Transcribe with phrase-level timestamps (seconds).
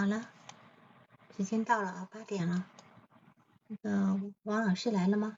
[0.00, 0.24] 好了，
[1.36, 2.64] 时间到了啊，八点了。
[3.66, 5.36] 那个王老师来了吗？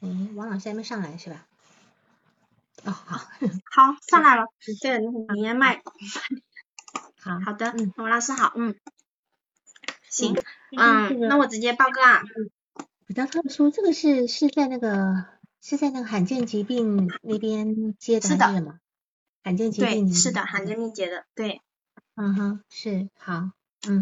[0.00, 1.46] 哎，王老师还没上来是吧？
[2.82, 3.18] 哦，好，
[3.70, 4.48] 好，上来了。
[4.80, 4.98] 对，
[5.32, 5.80] 连麦。
[7.20, 8.74] 好，好的，嗯，王老师好，嗯，
[10.10, 10.34] 行，
[10.76, 12.24] 嗯，那我直接报告啊。
[13.06, 15.24] 比较特殊，这个是是在那个
[15.60, 18.80] 是在那个罕见疾病那边接的还是什么？
[19.42, 21.60] 罕见疾病是的，罕见病接的，对。
[22.14, 23.50] 嗯哼，是好，
[23.88, 24.00] 嗯，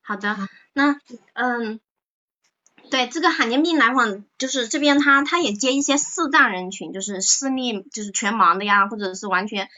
[0.00, 0.36] 好的，
[0.72, 0.98] 那
[1.34, 1.78] 嗯，
[2.90, 9.68] 对这个罕见病来访，就是这边他他也接一些视障人群，就是视力就是全盲的呀，或者是完全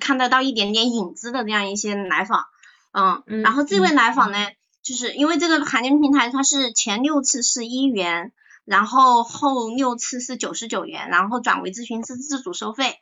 [0.00, 2.44] 看得到一点点影子的这样一些来访，
[2.92, 4.38] 嗯，然后这位来访呢。
[4.82, 8.32] 就是因为这个罕见病平台，它是前六次是一元，
[8.64, 12.96] 然后后六次是九十九元，然后转为咨询师自主收费。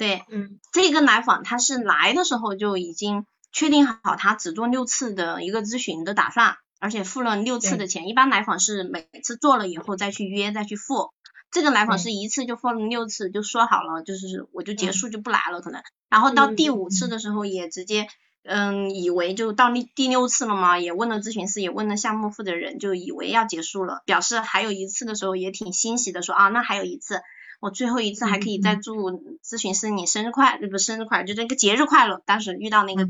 [0.00, 8.08] 对，嗯，这个来访他是来的时候就已经确定好他只做六次的一个咨询的打算，而且付了六次的钱。
[8.08, 11.10] 一般来访是每次做了以后再去约再去付，
[11.52, 15.82] 这个来访是一次就付了六次，就说好了，就是我就结束就不来了可能。
[16.08, 18.08] 然后到第五次的时候也直接。
[18.42, 27.20] 嗯，以为就到第第六次了嘛，也问了咨询师，也问了项目负责人，就以为要结束了，表示还有一次的时候也挺欣喜的，说啊，那还有一次，
[27.60, 29.12] 我最后一次还可以再祝
[29.44, 32.20] 咨询师你生日快，不生日快，就这个节日快乐。
[32.26, 33.06] 当时遇到那个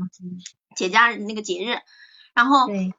[0.75, 1.79] 节假日那个节日，
[2.35, 2.93] 然后嗯，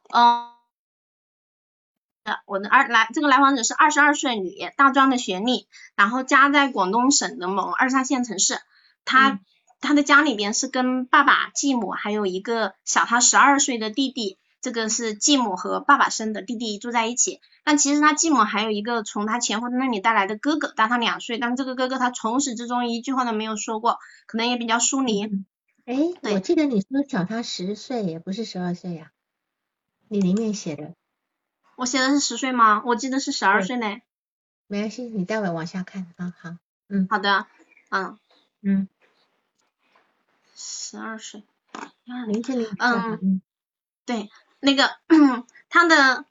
[2.46, 8.58] 我的二来这个来访者是二十二岁女，大专的学历，然后家在广东省的某二三线城市，
[9.04, 9.38] 她。
[9.84, 17.42] 他的家里边是跟爸爸、继母还有一个小他十二岁的弟弟，这个是继母和爸爸生的弟弟住在一起。
[17.64, 25.24] 但其实他继母还有一个从他前夫那里带来的哥哥，大他两岁，但这个哥哥他从始至终一句话都没有说过，可能也比较疏离。
[25.84, 29.12] 哎，我记得你说小他十岁，也不是十二岁呀？
[30.08, 30.94] 你里面写的。
[31.76, 32.82] 我写的是十岁吗？
[32.86, 33.98] 我记得是十二岁呢。
[34.68, 36.32] 没关系，你待会往下看啊。
[36.40, 36.56] 好，
[36.88, 37.46] 嗯，好的，
[37.90, 38.18] 嗯，
[38.62, 38.88] 嗯。
[40.54, 41.42] 十二岁，
[42.28, 43.40] 零七零，嗯，
[44.04, 44.28] 对，
[44.62, 44.90] 那个
[45.68, 46.24] 他的，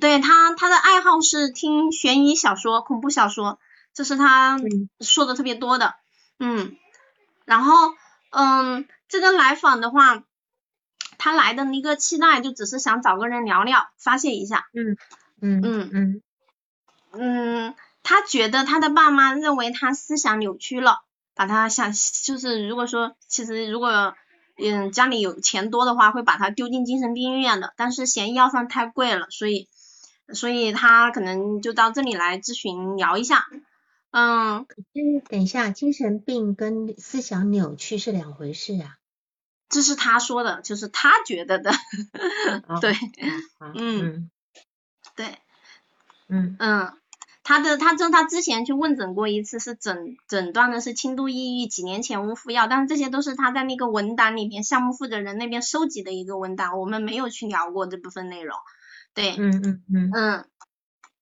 [0.00, 3.58] 对他他的爱好是听悬疑小说、恐怖小说，
[3.92, 4.58] 这是他
[5.00, 5.96] 说的特别多的，
[6.38, 6.76] 嗯，
[7.44, 7.72] 然后
[8.30, 10.22] 嗯，这个来访的话，
[11.18, 14.96] 他来的那个期待就只是想找个人聊聊，发泄一下，嗯
[15.42, 16.22] 嗯嗯嗯
[17.12, 17.74] 嗯，
[18.04, 21.02] 他觉得他的爸妈认为他思想扭曲了。
[21.36, 21.92] 把他想
[22.24, 24.14] 就是如果说其实如果
[24.56, 29.68] 嗯家里有钱多的话会把他丢进精神病院的，但是嫌药方太贵了，所以
[30.32, 33.46] 所以他可能就到这里来咨询聊一下，
[34.10, 34.66] 嗯。
[35.28, 38.96] 等一下，精神病跟思想扭曲是两回事啊。
[39.68, 41.72] 这是他说的，就是他觉得的，
[42.80, 42.94] 对，
[43.74, 44.30] 嗯，
[45.16, 45.38] 对，
[46.28, 46.92] 嗯嗯。
[47.44, 58.56] 他的他就他之前去问诊过一次，是诊诊断的是轻度抑郁，几年前无服药，但是这些都是他在那个文档里边项目负责人那边收集的一个文档，我们没有去聊过这部分内容。
[59.12, 60.44] 对，嗯嗯嗯嗯，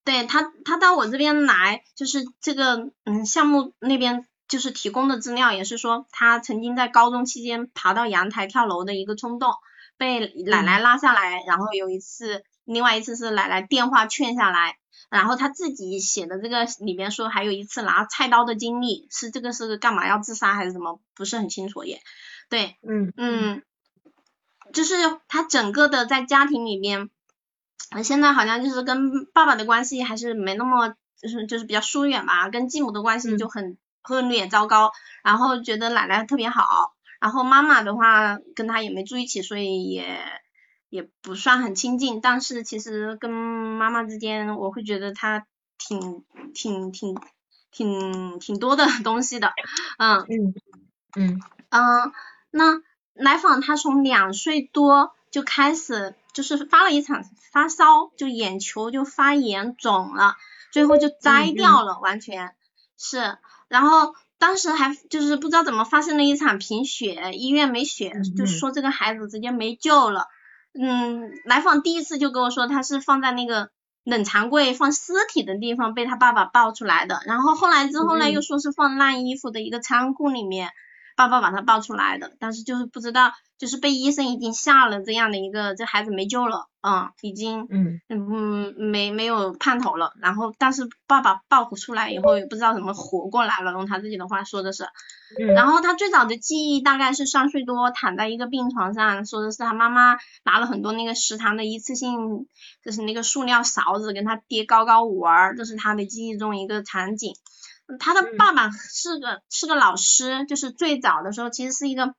[0.05, 9.53] 对他他到我这边来，就是这个嗯项目那边就是提供的资料，也是说他曾经在高中期间爬到阳台跳楼的一个冲动，
[9.99, 14.79] 被奶奶拉下来，然后有一次，另外一次是奶奶电话劝下来。
[15.13, 22.01] 然后他自己写的这个里面说，还有一次拿菜刀的经历，是这个是干嘛要自杀还是什么，不是很清楚也。
[22.49, 23.63] 对，嗯嗯，
[24.73, 24.95] 就是
[25.29, 27.11] 他整个的在家庭里面，
[28.03, 33.77] 现在好像就是跟爸爸的关系还是没那么，就是就是比较疏远吧，跟继母的关系就很
[34.09, 34.93] 恶劣糟糕，
[35.23, 40.19] 然后觉得奶奶特别好，然后妈妈的话跟他也没住一起，所以也。
[40.93, 45.47] 也不算很亲近，但是其实跟妈妈之间，我会觉得他
[45.79, 46.23] 挺
[46.53, 47.17] 挺挺
[47.71, 49.55] 挺挺多的东西的，
[49.97, 50.19] 嗯。
[50.29, 50.55] 嗯
[51.17, 51.43] 嗯。
[51.71, 52.13] 嗯，
[52.51, 52.83] 那
[53.15, 60.37] 来访他从两岁多就开始就是发了一场发烧，就眼球就发炎肿了，
[60.73, 61.85] 最后就摘掉。
[61.85, 62.55] 了，完全
[62.99, 63.39] 是，
[63.69, 70.29] 然后当时还就是不知道怎么发生了一场贫血，医院没血，就说这个孩子直接没救了。
[70.75, 73.71] 嗯，来访第一次就跟我说，他是放在那个
[74.05, 80.71] 冷藏柜放尸体的地方被他爸爸抱出来的，然后后来之后呢，又说是放烂衣服的一个仓库里面，
[81.17, 90.15] 爸爸把他抱出来的，但是就是不知道，就是被医生已经下了这样的一个，这孩子没救了，嗯，已经，嗯嗯，没没有盼头了。
[90.21, 93.71] 然后，但是爸爸抱出来以后，也不知道怎么活过来了。
[93.71, 94.89] 用他自己的话说的是，
[95.55, 102.49] 然后他最早的记忆大概是三岁多，躺在一个病床上，说的是他妈妈拿了很多那个食堂的一次性，
[102.85, 107.37] 就是那个塑料勺子跟他爹高高玩儿，这是他的记忆中一个场景。
[108.01, 112.15] 他的爸爸是个是个老师，就是最早的时候其实是一个，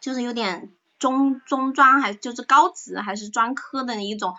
[0.00, 4.34] 就是有点中中专还就是高职还是专科的一种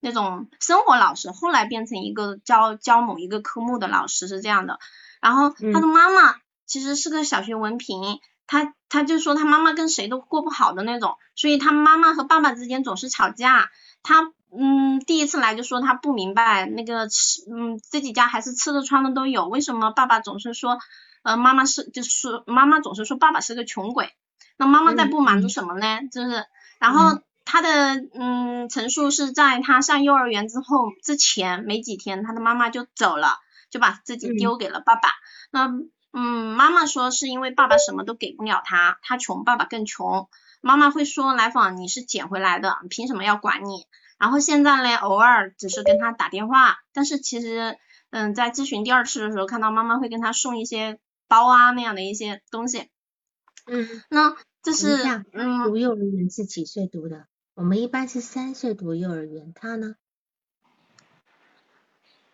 [0.00, 4.78] 那种生活老师，后来变成一个教教某一个科目的老师是这样的。
[5.20, 6.36] 然后他的妈妈
[6.66, 13.70] 其实是个小学文凭，他他就说他妈妈跟谁都过不好的那种，所以他妈妈和爸爸之间总是吵架。
[14.02, 14.32] 他。
[14.54, 20.78] 嗯，第一次来就说他不明白那个吃，嗯，自己家还是吃的穿的都有，为什么爸爸总是说，
[21.22, 24.12] 呃，妈妈是就是妈妈总是说爸爸是个穷鬼，
[24.62, 25.98] 那妈妈在不满足什么呢？
[26.12, 26.46] 就是，
[26.78, 33.38] 然后他的嗯陈述是在他上幼儿园之后之前没几天，他的妈妈就走了，
[33.70, 35.08] 就把自己丢给了爸爸。
[35.50, 35.68] 那
[36.12, 40.28] 嗯，妈妈说是因为爸爸什么都给不了他，他穷，爸爸更穷。
[40.60, 43.88] 妈妈会说来访你是捡回来的，凭什么要管你？
[44.16, 47.76] 然后现在呢，偶尔只是跟他打电话，但是其实，
[48.10, 52.90] 嗯，在咨询第二次的时候，看到妈妈会跟他送一些包啊那样的一些东西。
[53.66, 57.26] 嗯，那这是嗯，读幼儿园是几岁读的？
[57.54, 59.96] 我们一般是三岁读幼儿园，他呢？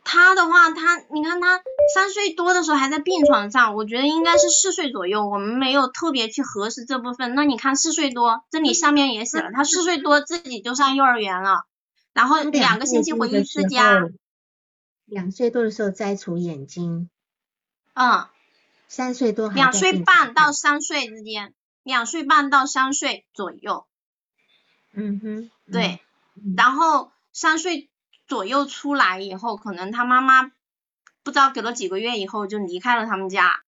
[0.04, 1.62] 他的话，他你看他
[1.94, 7.34] 三岁多的时候还在病床上，我觉得应该是四岁左右，我们没有特别去核实这部分。
[7.34, 11.64] 那你看四岁多，这里上面也写了，他四岁多自己就上幼儿园了。
[12.14, 14.08] 然后两个星期回一次家，
[15.04, 17.10] 两岁多的时候摘除眼睛，
[17.94, 18.26] 嗯，
[18.86, 21.52] 三岁多，两岁半到三岁之间，
[21.88, 23.86] 两岁半到三岁左右，
[24.92, 26.02] 嗯哼，对，
[26.54, 27.88] 然后三岁
[28.26, 30.52] 左右出来以后，可能他妈妈
[31.22, 33.64] 不知道隔了几个月以后就离开了他们家。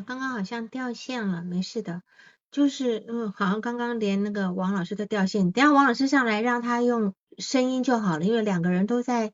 [0.00, 2.02] 刚刚好像掉线了，没事的，
[2.50, 9.32] 就是嗯，好像刚刚连那个王老师都掉线，等下王老师上来让他用声音就好了，因为两个人都在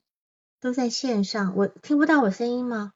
[0.61, 2.93] 都在线上，我听不到我声音吗？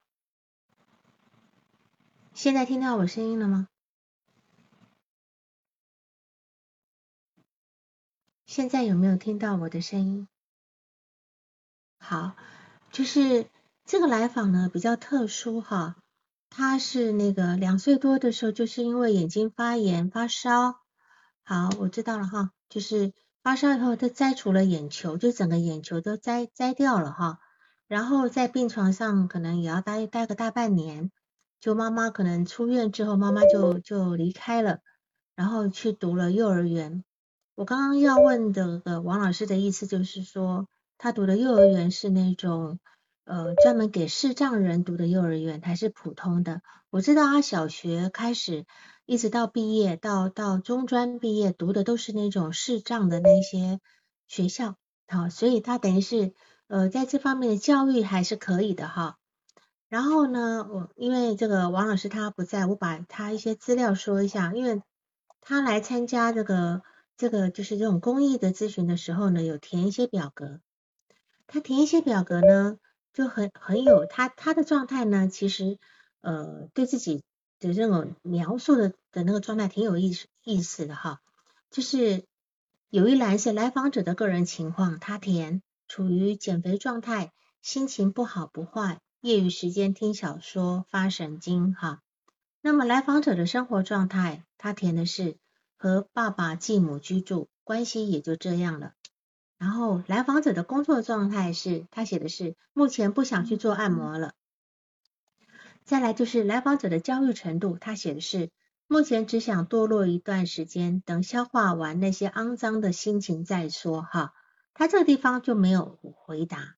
[2.35, 3.69] 现在听到我声音了吗？
[8.47, 10.29] 现在有没有听到我的声音？
[11.99, 12.37] 好，
[12.91, 13.47] 就是
[13.87, 15.97] 这个来访呢比较特殊哈。
[16.55, 20.75] 他是那个两岁多的时候，就是因为眼睛发炎发烧。
[21.43, 27.39] 好，我知道了哈，就是发烧以后，他摘除了眼球，就整个眼球都摘摘掉了哈。
[27.89, 31.11] 然后在病床上可能也要待待个大半年。
[31.59, 34.81] 就妈妈可能出院之后，妈妈就就离开了，
[35.35, 37.03] 然后去读了幼儿园。
[37.55, 40.69] 我刚刚要问的个王老师的意思就是说，
[40.99, 42.79] 他读的幼儿园是那种。
[43.25, 46.61] 呃，专门给视障人读的幼儿园还是普通的？
[46.91, 48.67] 我知道他小学开始，
[49.07, 53.79] 一直到毕业，到到中专毕业读的都是那种视障的那些
[54.27, 54.75] 学校，
[55.07, 56.35] 好，所以他等于是
[56.67, 59.19] 呃在这方面的教育还是可以的哈。
[59.89, 64.83] 然后呢，我因为这个王老师他不在，我把他一些资料说一下，因为
[65.41, 66.83] 他来参加这个
[67.17, 70.61] 这个就是这种公益的咨询的时候呢，有填一些表格，
[71.47, 72.79] 他填一些表格呢。
[73.13, 75.79] 就很很有他他的状态呢，其实
[76.21, 77.23] 呃对自己
[77.61, 81.21] 的这种描述的的那个状态挺有意思意思的哈，
[81.71, 82.25] 就是
[82.91, 92.01] 有一栏是来访者的个人情况，他填处于减肥状态，心情不好不坏，业余时间听小说发神经哈。
[92.61, 95.37] 那么来访者的生活状态，他填的是
[95.77, 98.95] 和爸爸继母居住，关系也就这样了。
[99.63, 104.35] 然后来访者的工作状态是，他写的是目前不想去做按摩了。
[105.85, 108.51] 再来就是来访者的教育程度，他写的是
[108.89, 114.35] 目前只想堕落一段时间，等消化完那些肮脏的心情再说哈。
[114.75, 116.75] 他这个地方就没有回答，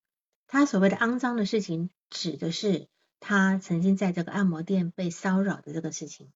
[0.46, 2.88] 他所谓的肮脏的事情，指的是
[3.18, 6.30] 他曾经在这个按摩店被骚扰的这个事情。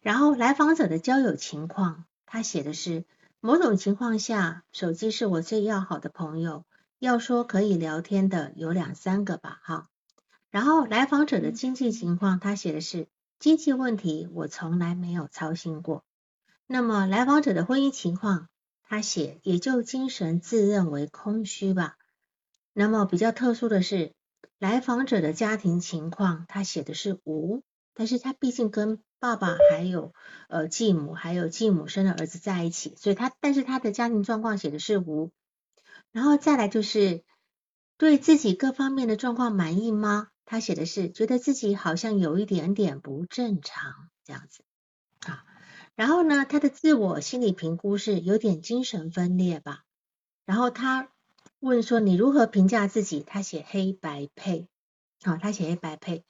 [0.00, 3.04] 然后来访者的交友情况，他写的是
[3.40, 6.64] 某种情况下，手机是我最要好的朋友，
[6.98, 9.88] 要说可以聊天的有两三个吧，哈。
[10.50, 16.02] 然后来访者的经济情况，他写的是经济问题我从来没有操心过。
[16.66, 18.48] 那么来访者的婚姻情况，
[18.82, 21.96] 他写也就精神自认为空虚吧。
[22.72, 24.14] 那么比较特殊的是
[24.58, 27.62] 来访者的家庭情况，他写的是无，
[27.94, 30.12] 但是他毕竟跟爸爸还有
[30.48, 35.32] 呃继母还有继母生的儿子在一起，所以他但是他的家庭状况写的是无，
[36.12, 37.24] 然后再来就是
[37.96, 40.28] 对自己各方面的状况满意吗？
[40.44, 44.62] 他写的是觉得自己好像有一点点不正常这样子
[45.26, 45.44] 啊，
[45.96, 49.82] 然后呢他的自我心理评估是有点精神分裂吧，
[50.44, 51.10] 然后他
[51.58, 53.24] 问说你如何评价自己？
[53.26, 54.68] 他写黑白配，
[55.24, 56.24] 好他写黑白配。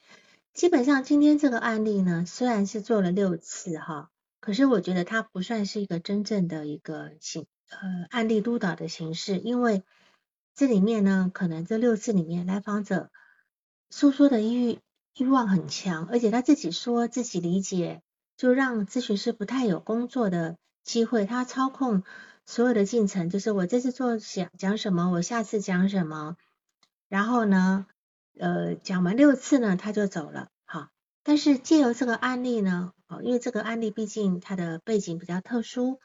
[0.57, 4.09] 基本上今天这个案例呢，虽然是做了六次哈，
[4.39, 9.83] 可是我觉得它不算是一个真正的一个形呃案例督导的形式，因为
[10.55, 13.11] 这里面呢，可能这六次里面来访者
[13.91, 14.79] 诉说的欲
[15.15, 18.01] 欲望很强，而且他自己说自己理解，
[18.35, 22.01] 就让咨询师不太有工作的机会，他操控
[22.47, 26.35] 所有的进程，就是我这次做讲讲什么，我下次讲什么，
[27.09, 27.85] 然后呢。
[28.39, 30.91] 呃，讲完六次呢，他就走了，哈。
[31.23, 35.99] 但是借由这个案例呢，哦，因为这个案例毕竟它的背景比较特殊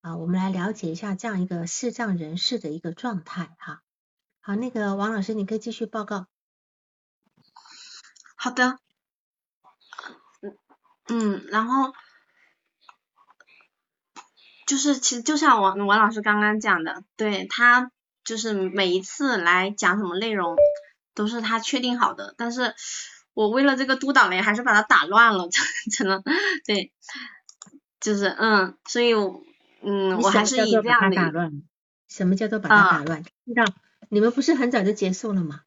[0.00, 3.82] 啊，我们来了解一下这样一个视障人士的一个状态哈。
[4.40, 6.26] 好，那个王老师，你可以继续报告。
[8.36, 8.78] 好的，
[10.42, 10.56] 嗯
[11.08, 11.92] 嗯，然后
[14.66, 17.90] 就是其实就像王王老师刚刚讲的，对他
[18.22, 20.56] 就是每一次来讲什么内容。
[21.14, 22.74] 都是他确定好的，但是
[23.34, 25.48] 我为了这个督导呢，还是把它打乱了，
[25.92, 26.22] 成了
[26.66, 26.92] 对，
[28.00, 29.12] 就是嗯，所以
[29.82, 31.50] 嗯，我还是以这样的。
[32.08, 33.22] 什么叫做把它打乱？
[33.22, 33.64] 知道
[34.08, 35.62] 你们不是很早就结束了吗？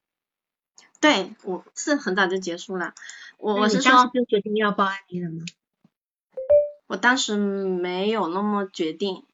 [0.99, 2.93] 对，我是很早就结束了。
[3.37, 5.45] 我我是说，就决定要报案例了吗？
[6.87, 9.25] 我当时没有那么决定，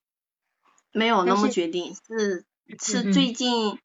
[0.92, 2.46] 没有那么决定，是
[2.80, 3.80] 是最近。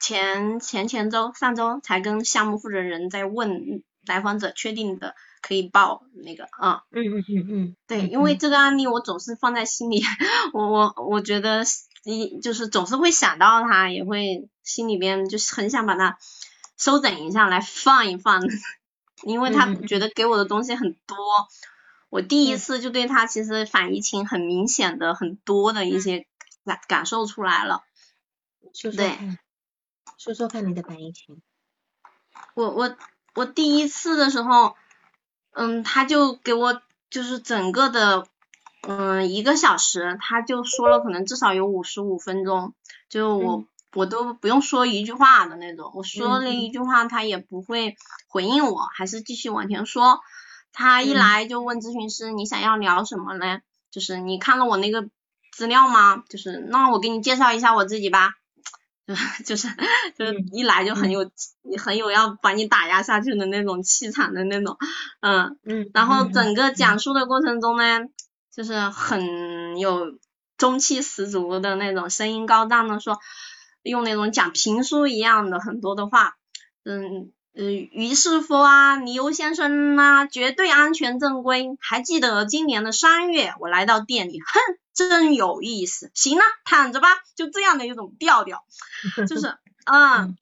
[0.00, 10.02] 前前前周上周才跟项目负责人在问来访者确定的可以报那个啊，嗯嗯嗯嗯，对，因为这个案例我总是放在心里，
[10.52, 11.62] 我我我觉得
[12.04, 16.18] 一就是总是会想到他，也会心里边就是很想把它
[16.76, 18.42] 收整一下来放一放，
[19.24, 21.16] 因为他觉得给我的东西很多，
[22.08, 26.26] 我第一次就对他其实反疫情很明显的很多的一些
[26.64, 27.82] 感感受出来了，
[28.96, 29.18] 对。
[30.18, 31.40] 说说看你的反应情。
[32.54, 32.96] 我我
[33.34, 34.74] 我第一次的时候，
[35.52, 38.26] 嗯，他就给我就是整个的，
[38.82, 42.74] 嗯，一个小时，他就说了可能至少有五十五分钟，
[43.08, 47.96] 就我我都不用说一句话的那种，我说了一句话他也不会
[48.28, 50.20] 回应我，还是继续往前说。
[50.72, 53.62] 他一来就问咨询师你想要聊什么嘞？
[53.90, 55.08] 就是你看了我那个
[55.52, 56.24] 资料吗？
[56.28, 58.34] 就是那我给你介绍一下我自己吧。
[59.44, 59.68] 就是
[60.18, 61.30] 就是一来就很有
[61.78, 64.76] 很有要把你打压下去的那种气场的那种，
[65.20, 68.00] 嗯嗯，然后整个讲述的过程中呢，
[68.54, 70.18] 就是很有
[70.56, 73.18] 中气十足的那种，声音高涨的说，
[73.82, 76.36] 用那种讲评书一样的很多的话，
[76.84, 77.32] 嗯。
[77.60, 81.76] 嗯，于是乎啊，李优先生啊，绝对安全正规。
[81.80, 84.60] 还记得今年的三月，我来到店里，哼，
[84.98, 86.10] 真有意思。
[86.14, 88.64] 行了，躺着吧，就这样的一种调调，
[89.28, 90.36] 就是，嗯，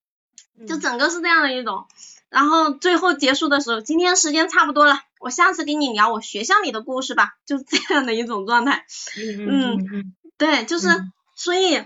[0.67, 1.87] 就整个是这样的一种。
[2.31, 8.87] 然后最后结束的时候，今天时间差不多了，我下次给你聊我学校里的故事吧，就这样的一种状态。
[9.19, 10.89] 嗯嗯，对，就是，
[11.35, 11.85] 所以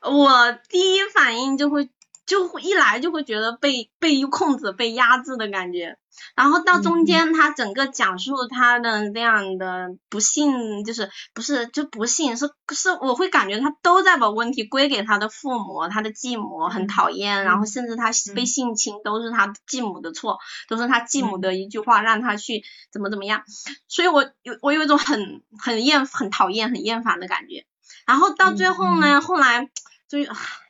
[0.00, 1.90] 我第一反应就会。
[2.26, 5.98] 就会一来就会觉得被被控制、被压制的感觉，
[6.34, 23.42] 然后到中间他整个讲述他的那样的不幸，就是不是就不幸是是我会感觉他都在把问题归给他的父母、他的继母很讨厌，然后甚至他被性侵都是他继母的错，都是他继母的一句话让他去怎么怎么样，
[23.88, 27.66] 所以我有我有一种很很厌很讨厌很厌烦的感觉，
[28.06, 29.68] 然后到最后呢，后来
[30.08, 30.18] 就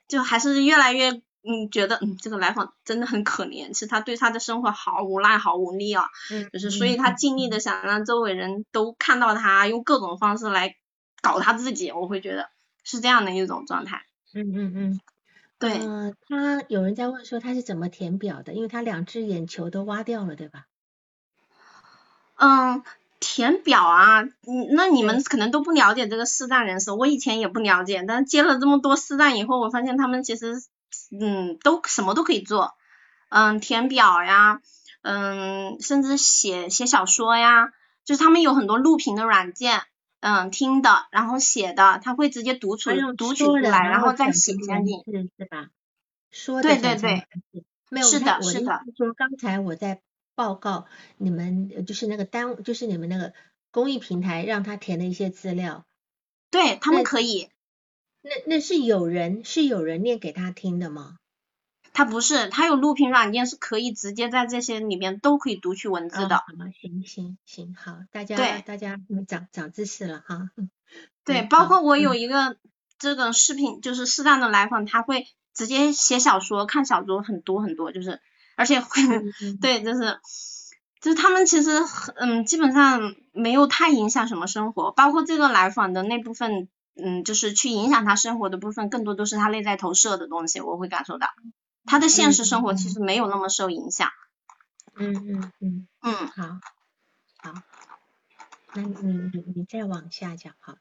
[0.08, 1.22] 就还是越来越。
[1.46, 10.76] 嗯觉得嗯这个来访真的很可怜，其实他对他的生活好无奈好无力啊，嗯，就是所以他尽力的想让周围人都看到他，用各种方式来
[11.20, 12.48] 搞他自己，我会觉得
[12.82, 14.02] 是这样的一种状态。
[14.32, 15.00] 嗯嗯嗯，
[15.58, 20.66] 对，呃，他有人在问说他是怎么填表的，因为他两只眼球都挖掉了，对吧？
[22.36, 22.82] 嗯。
[23.20, 30.62] 填表啊，嗯，那你们可能都不了解这个四站人士，我以前也不了解，但接了这么多四站以后，我发现他们其实，
[31.10, 32.74] 嗯，都什么都可以做，
[33.28, 34.60] 嗯，填表呀，
[35.02, 37.72] 嗯，甚至写写小说呀，
[38.04, 39.82] 就是他们有很多录屏的软件，
[40.20, 45.68] 嗯，听的，然后写的，他会直接读出读取出来，然后再写下去，是吧？
[46.30, 47.26] 说对对对，
[47.90, 48.82] 没有，是的，是的。
[48.96, 50.00] 说刚才我在。
[50.36, 50.86] 报告
[51.16, 53.32] 你们就是那个单，就是你们那个
[53.70, 55.86] 公益平台，让他填的一些资料。
[56.50, 57.50] 对他们可以。
[58.24, 61.16] 那那是有人是有人念给他听的吗？
[61.92, 66.42] 他不是，他有录屏软件，是可以直接在这些里面都可以读取文字的。
[66.80, 70.50] 行行行，好，大家大家长长知识了哈。
[71.24, 72.56] 对，包括我有一个
[72.98, 78.20] 这个视频，就是适当的来访，他会直接写小说、看小说，很多很多，就是。
[78.56, 78.88] 而且会，
[79.60, 80.20] 对，就是，
[81.00, 81.70] 就是他们其实，
[82.14, 91.28] 嗯，基本上没有太影响什么生活，包括这个来访的那部分，嗯，就是去影响他生活的部分，更多都是他内在投射的东西，我会感受到，
[91.84, 94.10] 他的现实生活其实没有那么受影响。
[94.96, 95.88] 嗯嗯嗯。
[96.02, 96.60] 嗯，好，
[97.42, 97.54] 好，
[98.74, 100.78] 那你你你再往下讲好了。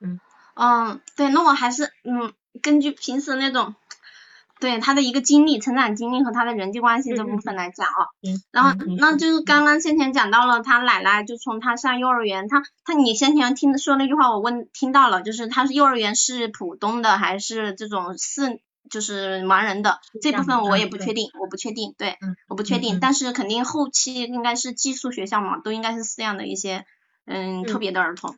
[0.00, 0.20] 嗯。
[0.54, 3.74] 嗯，对，那我还是，嗯，根据平时那种。
[4.60, 8.06] 对他的一个经历、成长经历和他的人际关系这部分来讲啊，
[8.52, 26.84] 然后那就是刚刚先前讲到了他奶奶，就从他上幼儿园，他他你先前听说那句话，我问听到了，就是他是幼儿园是普通的还是这种是就是盲人的这部分我也不确定，我不确定，对，我不确定，但是肯定后期应该是寄宿学校嘛，都应该是这样的一些
[27.26, 27.64] 嗯。
[27.64, 28.36] 特别的儿童。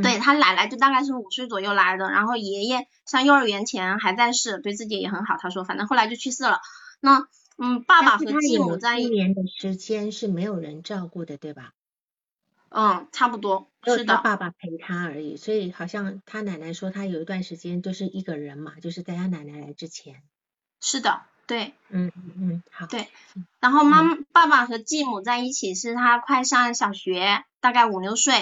[0.00, 5.36] 对他奶奶就大概是五岁左右来的，然后爷爷上幼儿园前还在世，对自己也很好。
[5.38, 6.60] 他说，反正后来就去世了。
[7.00, 7.26] 那
[7.58, 11.72] 嗯，爸爸和继母在一年的时间是没有人照顾的，对吧？
[12.70, 14.16] 嗯，差不多是的。
[14.16, 20.22] 爸爸陪他而已，所以好像他奶奶说他有一段时间就是一个人嘛，就是在他奶奶来之前。
[20.80, 21.74] 是的，对。
[21.90, 22.86] 嗯嗯嗯，好。
[22.86, 23.08] 对，
[23.60, 24.02] 然后妈
[24.32, 28.32] 爸爸和继母在一起是他快上小学，大概五六岁。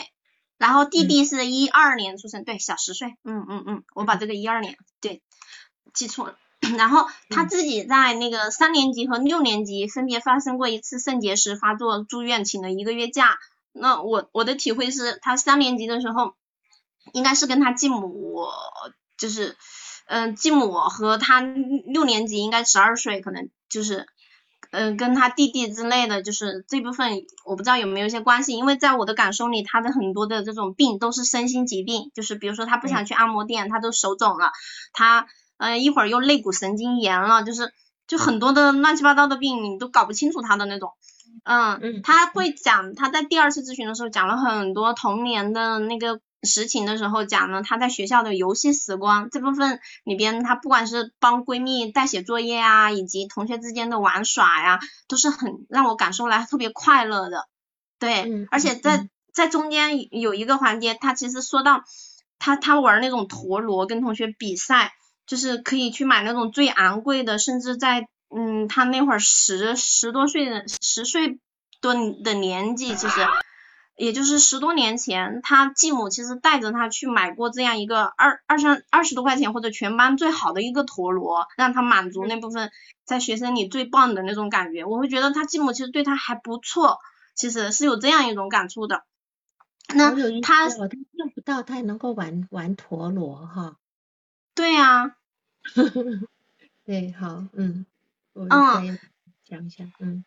[0.60, 5.22] 然后弟弟是一二年出生，对，小十岁，嗯嗯嗯，我把这个一二年对
[5.94, 6.36] 记错了。
[6.76, 13.38] 然后他自己在那个三年级和六年级分别发生过一次肾结石发作，住院请了一个月假。
[13.72, 16.34] 那我我的体会是，他三年级的时候
[17.14, 18.46] 应该是跟他继母，
[19.16, 19.56] 就是
[20.08, 24.06] 嗯继母和他六年级应该十二岁，可能就是。
[24.70, 34.52] 嗯，跟他弟弟之类的，就是这部分我不知道有没有一些关系，因为在我的感受里，他的很多的这种病都是身心疾病，就是比如说他不想去按摩店，他都手肿了，
[34.92, 35.26] 他
[35.58, 37.72] 嗯一会儿又肋骨神经炎了，就是
[38.06, 40.92] 就很多的乱七八糟的病，你都搞不清楚他的那种。
[41.44, 46.20] 嗯，他会讲他在第二次咨询的时候讲了很多童年的那个。
[46.42, 57.46] 实情的时候讲了她在学校的游戏时光这部分里边，她不管是帮闺蜜代写作业啊，以及同学之间的玩耍呀，都是很让我感受来特别快乐的。
[57.98, 61.84] 对，而且在在中间有一个环节，她其实说到
[62.38, 64.92] 她她玩那种陀螺跟同学比赛，
[65.26, 71.38] 就是可以去买那种最昂贵的，甚至在嗯她那会儿十十多岁的十岁
[71.82, 73.20] 多的年纪，其实。
[74.00, 82.70] 也就是十多年前，他继母其实带着他去买过这样一个二二三二十多块钱或者全班最好的一个陀螺，让他满足那部分
[83.04, 84.86] 在学生里最棒的那种感觉。
[84.86, 86.98] 我会觉得他继母其实对他还不错，
[87.34, 89.04] 其实是有这样一种感触的。
[89.94, 90.10] 那
[90.40, 93.76] 他他用不到，他也能够玩玩陀螺哈。
[94.54, 95.14] 对呀。
[96.86, 97.84] 对，好，嗯，
[98.32, 98.98] 我再
[99.44, 100.24] 讲一下，嗯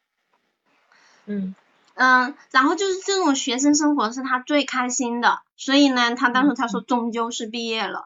[1.25, 1.55] 嗯。
[1.95, 8.05] 嗯，然后就是这种学生生活是他最开心的，所以呢，他当时他说终究是毕业了。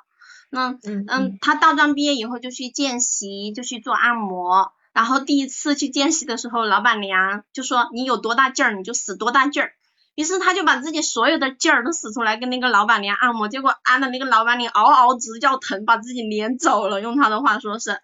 [0.49, 4.71] 那嗯嗯，他大专毕业以后就去见习，就去做按摩。
[4.93, 9.71] 然后第一次去见习的时候，老板娘就说你有多大劲儿你就使多大劲儿。
[10.15, 17.01] 于是他就把自己所有的劲儿都使出来跟那个老板娘按摩，结果按的那个老板娘嗷嗷直叫疼，把自己撵走了。
[17.01, 17.99] 用他的话说是，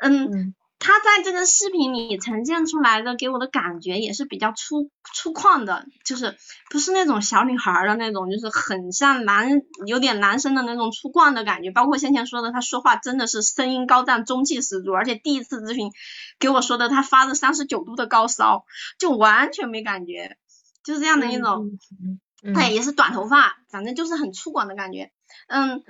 [0.00, 0.54] 嗯。
[0.78, 6.36] 他在这个视频里呈现出来的给我的感觉也是比较粗粗犷的，就是
[6.70, 11.70] 不是那种小女孩的那种，就是很像男有点男生的那种粗犷的感觉。
[11.70, 14.92] 包括先前说的，他说话真的是声音高涨，中气十足。
[14.92, 15.90] 而且第一次咨询
[16.38, 18.64] 给我说的，他发着三十九度的高烧，
[18.98, 20.36] 就完全没感觉，
[20.84, 21.78] 就是这样的一种。
[22.54, 25.10] 他也是短头发，反正就是很粗犷的感觉。
[25.48, 25.82] 嗯，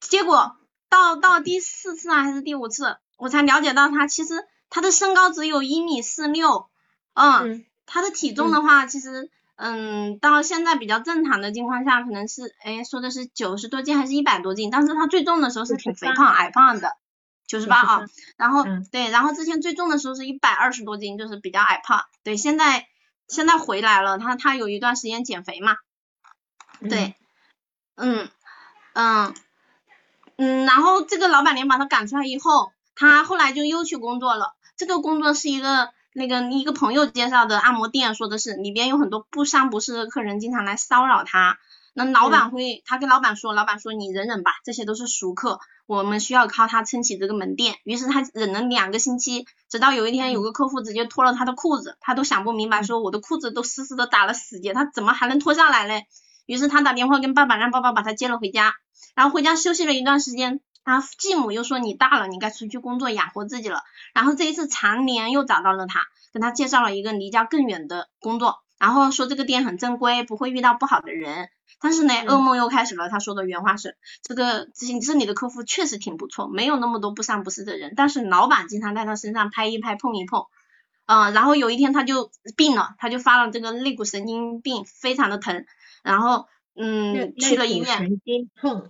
[0.00, 0.56] 结果
[0.88, 2.96] 到到第四次啊，还是第五次？
[3.20, 4.32] 我才了解到他其实
[4.70, 6.70] 他的身高只有一米四六，
[7.12, 16.96] 嗯，他的体重的话，其实嗯到现在比较正常的情况下，可能是哎说的是九十多斤还是一百多斤，但是他最重的时候是挺肥胖矮胖的，
[17.46, 18.06] 九十八啊，
[18.38, 22.86] 然后对，然后之前最重的时候是一百二十多斤，就是比较矮胖，对，现在
[23.28, 25.76] 现在回来了，他他有一段时间减肥嘛，
[26.88, 27.14] 对，
[27.96, 28.30] 嗯
[28.94, 29.34] 嗯
[30.36, 32.72] 嗯，然后这个老板娘把他赶出来以后。
[33.00, 41.56] 他后来就又去工作了，这个工作是一个那个一个朋友介绍的按摩店，说的是里边有很多不三不四的客人经常来骚扰他，
[41.94, 47.76] 那老板会，他跟老板说，老板说你忍忍吧，这些都是熟客，我们需要靠他撑起这个门店。
[47.84, 56.04] 于是他忍了两个星期，直到有一天有个客户直接脱了他的裤子，他都想不明白，说我的裤子都湿湿的打了死结，他怎么还能脱下来嘞？
[56.44, 58.74] 于是他打电话跟爸爸，让爸爸把他接了回家，
[59.14, 60.60] 然后回家休息了一段时间。
[60.84, 63.82] 他继母又说你大了，你该出去工作养活自己了。
[64.14, 71.48] 然后这一次常年又找到了他，跟他介绍了一个离家更远的工作，然后说这个店很正规，不会遇到不好的人。
[71.80, 73.08] 但是呢，噩梦又开始了。
[73.08, 80.44] 他说的原话是：这个这里的客户确实挺不错，没有那么多不三不四的人，但是老板经常在他身上拍一拍碰一碰。
[81.06, 85.64] 嗯，然后有一天他就病了，他就发了这个肋骨神经病，非常的疼，
[86.02, 86.46] 然后。
[86.74, 87.86] 嗯，去了医院。
[87.98, 88.88] 神经痛，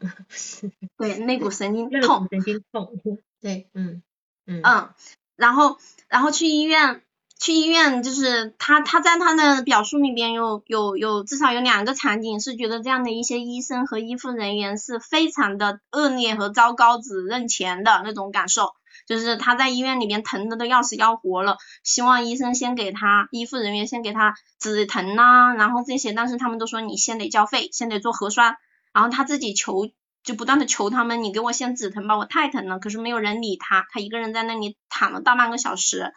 [0.97, 2.29] 对，肋骨神经 痛。
[2.31, 2.93] 神经痛，
[3.41, 4.03] 对，嗯
[4.47, 4.91] 嗯嗯，
[5.37, 7.03] 然后然后去医院，
[7.39, 18.75] 去医院就是他他在他的表述里边有有有至少有两个场景是觉得这样的一些医生和医护人员是非常的恶劣和糟糕，只认钱的那种感受。
[19.11, 28.55] 就是他在医院里面疼的都要死要活了，希望医生先给他医护人员先给他止疼呐，然后这些，但是他们都说你先得交费，先得做核酸，
[28.93, 29.91] 然后他自己求
[30.23, 36.13] 就不断的求他们，你给我先止疼吧，我太疼了，可是没有人理他，他一个人在那里躺了大半个小时，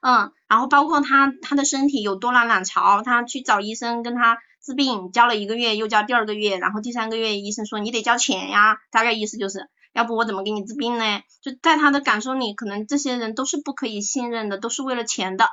[0.00, 9.68] 嗯，然后包括他他的身体有多囊卵巢，他去找医生跟他治病，交了一个月又交第二个月，然后第三个月医生说你得交钱呀，大概意思就是。
[9.96, 11.22] 要不我怎么给你治病呢？
[11.40, 15.48] 就在他的感受里，可能这些人都是不可以信任的，都是为了钱的。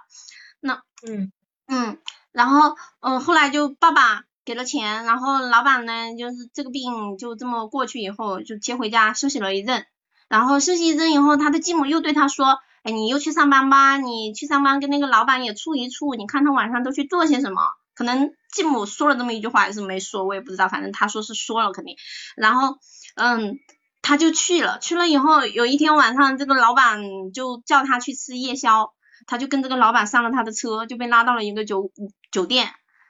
[0.60, 1.32] 那嗯
[1.66, 1.98] 嗯，
[2.34, 9.86] 然后嗯后来就爸爸给了钱，然后老板呢就是这个病就这么过去以后，就接回家休息了一阵。
[10.28, 17.62] 然后休息一阵以后，他的继母又对他说：“哎，你又去上班吧，你去上班跟那个老板也处一处，你看他晚上都去做些什么。”
[17.96, 21.96] 可能继母说了这么一句话，还是没说，我也不知道，反正他说是说了肯定。
[22.36, 22.78] 然后
[23.16, 23.58] 嗯。
[24.04, 28.94] 他就去了，去了以后，有一天晚上，这个老板就叫他去吃夜宵，
[29.26, 31.90] 他就跟这个老板上了他的车，就被拉到了一个酒
[32.30, 32.68] 酒店，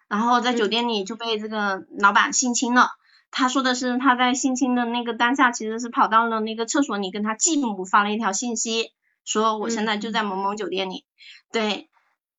[0.07, 2.91] 然后在酒店里就被这个老板性侵了。
[3.31, 8.91] 他说的是他在性侵的那个当下，其实是跑到了那个厕所里，跟他继母发了一条信息，
[9.25, 11.05] 说我现在就在某某酒店里。
[11.51, 11.89] 对，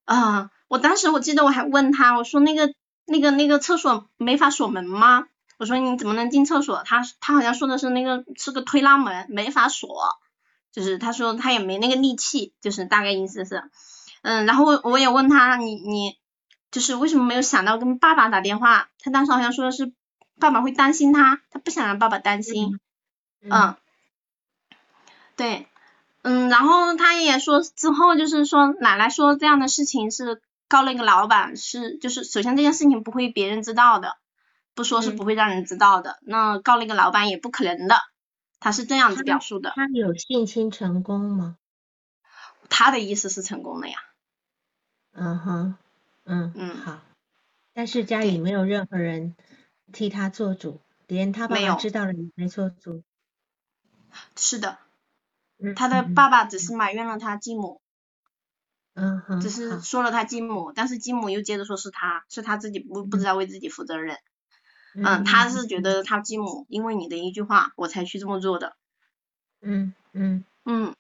[0.05, 2.73] 啊，我当时我记得我还问他，我说那个
[3.07, 5.27] 那个那个厕所没法锁门吗？
[5.65, 6.83] 我说你怎么能进厕所？
[6.85, 10.19] 他他好像说的是那个是个推拉门，没法锁，
[10.71, 13.71] 就是他说他也没那个力气，就是大概意思是，
[14.21, 16.19] 嗯，然后我我也问他你你
[16.71, 18.91] 就是为什么没有想到跟爸爸打电话？
[19.01, 19.95] 他当时好像说的是
[20.39, 22.79] 爸爸会担心他，他不想让爸爸担心，
[23.41, 23.75] 嗯，
[25.35, 25.67] 对，
[26.21, 34.19] 嗯，然后他也说之后就是说奶奶说这样的事情是告那个老板是就是首先这件事情不会别人知道的。
[34.75, 37.97] 不说是不会让人知道的，那告那个老板也不可能的，
[38.61, 39.73] 他是这样子表述的。
[39.75, 41.57] 他有性侵成功吗？
[42.69, 43.97] 他的意思是成功了呀。
[45.13, 45.77] 嗯哼，
[46.25, 47.01] 嗯嗯好，
[47.73, 49.37] 但是家里没有任何人
[49.93, 53.05] 替他做主，连他爸爸知道了也没做主。
[54.37, 54.79] 是的，
[55.77, 57.81] 他的爸爸只是埋怨了他继母。
[58.95, 64.19] 嗯哼，只是说了他继母，但是继母又接着说是他是他自己不不知道为自己负责任。
[64.95, 68.77] 嗯，他是觉得他继母因为你的一句话，我才去这么做的。
[69.61, 70.95] 嗯嗯嗯，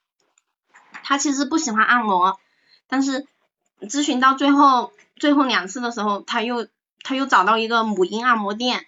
[1.02, 2.38] 他其实不喜欢按摩，
[2.88, 3.26] 但是
[3.80, 6.66] 咨询到最后最后两次的时候，他又
[7.02, 8.86] 他又找到一个母婴按摩店。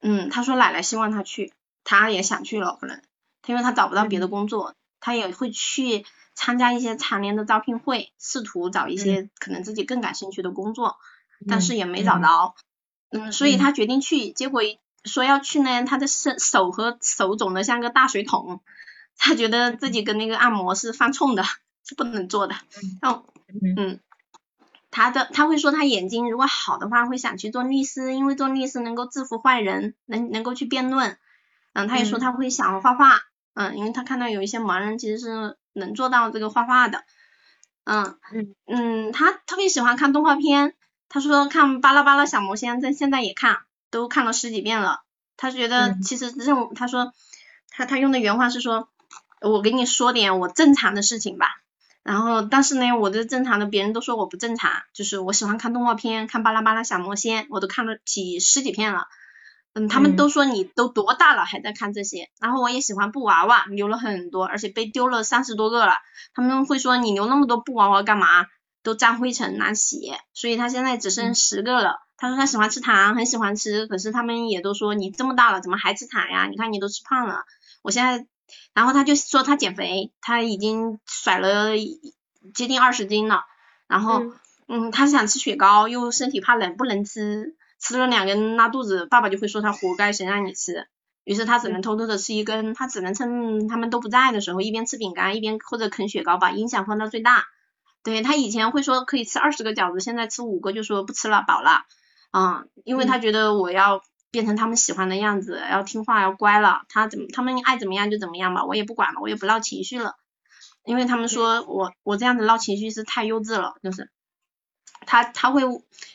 [0.00, 3.00] 嗯，他说奶奶希望他去，他也想去了，可能
[3.42, 10.98] 他因为他找不到别的工作，他也会去参加一些常年的招聘会，试图找一些可能自己更感兴趣的工作，
[11.48, 12.54] 但是也没找着。
[12.56, 12.67] 嗯，
[13.32, 14.62] 所以他决定去，结果
[15.04, 18.60] 说要去呢，他的手手和手肿的像个大水桶，
[19.16, 21.42] 他觉得自己跟那个按摩是犯冲的，
[21.84, 22.54] 是不能做的。
[23.00, 23.24] 嗯
[23.76, 24.00] 嗯，
[24.90, 31.16] 他的他会说他眼睛如果好的话会想去做律师，因为做律师能够制服坏人，能能够去辩论。
[31.72, 33.20] 嗯，他也说他会想画画，
[33.54, 37.04] 嗯，因为他看到有一些盲人其实是能做到这个画画的。
[37.84, 40.74] 嗯嗯嗯，他特别喜欢看动画片。
[41.08, 43.58] 他说看《巴拉巴拉小魔仙》，在现在也看，
[43.90, 45.00] 都看了十几遍了。
[45.36, 47.12] 他觉得其实任务，他说
[47.70, 48.88] 他他用的原话是说，
[49.40, 51.46] 我给你说点我正常的事情吧。
[52.02, 59.06] 然后但是呢，我的正常的别人都说我不正常，就是我喜欢看动画片，看《巴拉巴拉小魔仙》，我都看了几十几遍了。
[59.74, 62.30] 嗯，他们都说你都多大了还在看这些。
[62.40, 65.92] 然后我也喜欢布娃娃，留了很多，而且被丢了三十多个了。
[66.34, 68.46] 他们会说你留那么多布娃娃干嘛？
[68.88, 72.00] 都沾灰尘难洗，所以他现在只剩十个了。
[72.16, 76.46] 他说他喜欢吃糖，很喜欢吃，可是他们也都说你这么大了，怎么还吃糖呀？
[76.46, 77.42] 你看你都吃胖了。
[77.82, 78.26] 我现在，
[78.72, 81.76] 然后他就说他减肥，他已经甩了
[82.54, 83.42] 接近二十斤了。
[83.88, 84.22] 然后，
[84.68, 90.88] 嗯，他想吃雪糕，又身体怕冷不能吃，吃了两根拉肚子，爸爸就会说他活该，谁让你吃？
[91.24, 97.44] 于是他只能偷偷的吃一根，他只能趁他们都不在的时候，一边吃饼干一边或者啃雪糕，把音响放到最大。
[98.02, 101.82] 对他以前会说可以吃二十个饺子，现在吃五个就说不吃了，饱了。
[102.30, 106.82] 嗯，因为他觉得我要变成他们喜欢的样子，要听话，要乖了。
[106.88, 110.16] 他怎么他们爱怎么样就怎么样吧，我也不管了，我也不闹情绪了。
[110.84, 114.10] 因为他们说我我这样子闹情绪是太幼稚了，就是
[115.06, 115.62] 他他会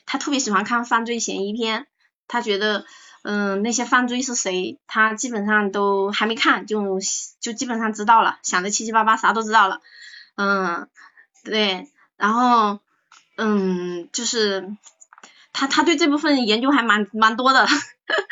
[0.06, 1.88] 他特别喜欢看犯罪嫌疑片，
[2.28, 2.86] 他觉得
[3.24, 7.00] 嗯那些犯罪是谁，他基本上都还没看就
[7.40, 9.82] 就基本上知道了，想的七七八八啥都知道了，
[10.36, 10.88] 嗯。
[11.44, 12.80] 对，然后，
[13.38, 14.76] 嗯，就是
[15.52, 17.68] 他他对这部分研究还蛮蛮多的，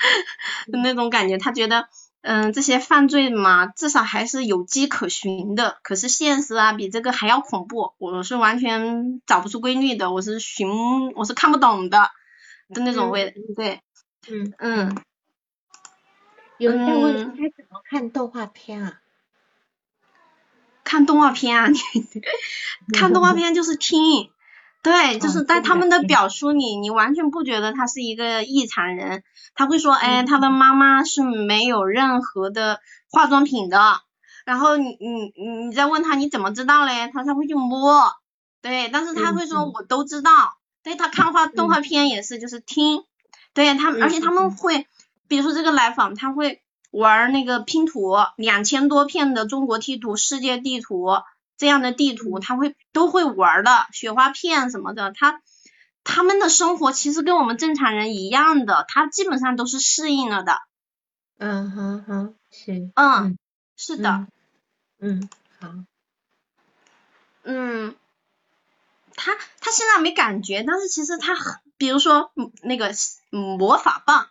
[0.83, 1.87] 那种感觉，他觉得，
[2.21, 12.09] 嗯，这些犯罪嘛，至少还是有迹可循的，可是现实啊，比这个还要恐怖，我是完全找不出规律的，我是寻，我是看不懂的
[12.69, 13.81] 的那种味，对，
[14.29, 14.53] 嗯。
[14.59, 14.97] 嗯，
[16.57, 19.01] 有人在问该怎么看动画片啊？
[20.91, 24.29] 看动画片啊，你看动画片就是听，
[24.83, 29.23] 对，就是在他们的表述里，你完全不觉得他是一个异常人。
[29.55, 34.01] 他会说，哎，他的妈妈是没有任何的化妆品的。
[34.43, 37.09] 然后你你你你再问他你怎么知道嘞？
[37.13, 38.11] 他他会去摸，
[38.61, 40.57] 对，但是他会说我都知道。
[40.83, 43.05] 对他看画动画片也是就是听，
[43.53, 44.87] 对他而且他们会，
[45.29, 46.60] 比如说这个来访他会。
[46.91, 51.07] 玩那个拼图，两千多片的中国地图、世界地图
[51.57, 55.41] 这样的地图，他会都会玩的，雪花片什么的，他
[56.03, 60.59] 他们的生活其实跟我们正常人一样的，他基本上都是适应了的。
[61.37, 62.91] 嗯哼哼，行。
[62.95, 63.37] 嗯，
[63.75, 64.27] 是的。
[64.99, 65.69] 嗯，好。
[67.43, 67.95] 嗯，
[69.15, 71.35] 他他现在没感觉，但是其实他，
[71.77, 72.91] 比如说那个
[73.29, 74.27] 魔法棒。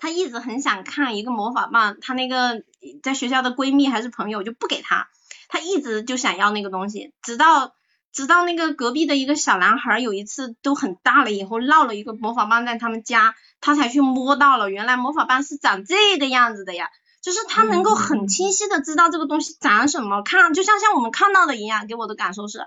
[0.00, 2.62] 她一直很想看一个魔法棒，她那个
[3.02, 5.08] 在学校的闺蜜还是朋友就不给她，
[5.48, 7.74] 她一直就想要那个东西，直到
[8.10, 16.88] 直到那个隔壁的一个小男孩有一次都很大了以后落了一个魔法棒在他们家，他才去摸到了，原来魔法棒是长这个样子的呀，
[17.22, 22.66] 就是他能够很清晰的知道这个东西长什么，看就像像我们看到的一样，给我的感受是，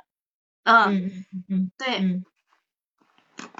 [0.63, 1.97] 嗯嗯嗯，对。
[1.97, 2.23] 嗯，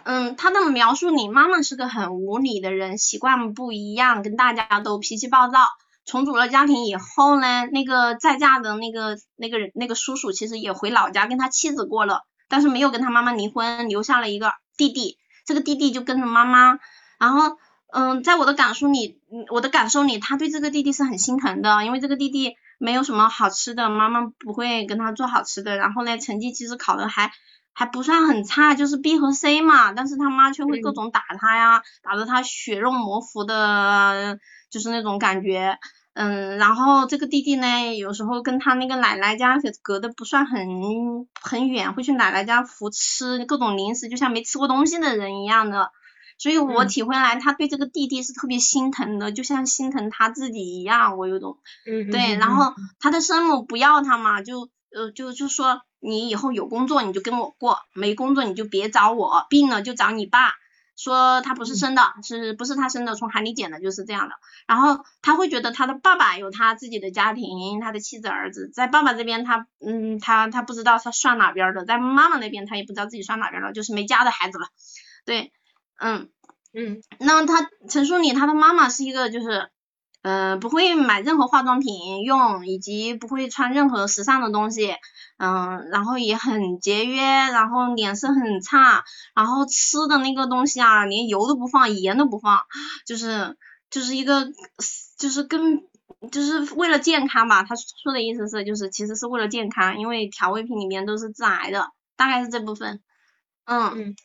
[0.04, 5.60] 嗯他的描述里，妈妈是个很无理的人，习惯不一样，跟大家都脾气暴躁。
[6.06, 15.18] 重组了家庭以后呢，那个再嫁的那个那个人那个叔叔其实也回老家跟他妻子过了，但是没有跟他妈妈离婚，留下了一个弟弟。
[15.46, 16.80] 这个弟弟就跟着妈妈。
[17.20, 17.58] 然后，
[17.94, 25.78] 嗯，在我的感受里，我的感受里，他对这个弟弟是很心疼的，因为这个弟弟没有什么好吃的，妈妈不会跟他做好吃的。
[25.78, 27.32] 然后呢，成绩其实考的还。
[27.74, 34.38] 还不算很差，就是 B 和 C 嘛，但是他妈却会各种打他呀，打得他血肉模糊的，
[34.70, 35.80] 就是那种感觉，
[36.14, 40.60] 嗯，然后这个弟弟呢，有时候跟他那个奶奶家隔得不算很
[41.42, 45.92] 很远，会去奶奶家扶吃各种零食，就像没吃过东西的人一样的，
[46.38, 51.58] 所以我体会来，他对这个弟弟是特别心疼的，就像心疼他自己一样，我有种，
[52.12, 55.82] 对，然后他的生母不要他嘛，就呃就就说。
[56.04, 60.52] 你以后有工作你就跟我过，没工作你就别找我，病了就找你爸。
[60.96, 63.16] 说他不是生的，是不是他生的？
[63.16, 64.36] 从海里捡的，就是这样的。
[64.68, 74.68] 然后他会觉得他的爸爸有他自己的家庭，他的妻子儿子，在爸爸这边他嗯他他不知道他算哪边的，在妈妈那边他也不知道自己算哪边的，就是没家的孩子了。
[75.26, 75.52] 对，
[76.00, 76.30] 嗯
[76.74, 79.70] 嗯，那他陈淑妮他的妈妈是一个就是。
[80.24, 84.96] 嗯，不会买任何化妆品用，以及不会穿任何时尚的东西，
[85.38, 89.04] 嗯，然后也很节约，然后脸色很差，
[89.36, 92.62] 然后吃的那个东西啊，连油都不放，盐都不放，
[93.06, 93.58] 就是
[93.90, 94.48] 就是一个
[95.18, 95.84] 就是跟
[96.32, 103.02] 就是为了健康吧，他说的意思是就是其实是为了健康，因为调味品里面都是致癌的，大概是这部分，
[103.66, 104.16] 嗯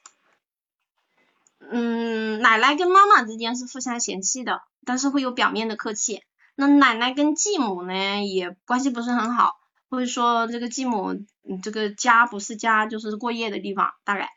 [1.58, 4.60] 嗯，奶奶跟妈妈之间是互相嫌弃的。
[4.88, 6.22] 但是会有表面的客气，
[6.54, 11.14] 那奶奶跟继母呢也关系不是很好，或者说这个继母
[11.62, 14.30] 这个家不是家就是过夜的地方，大概，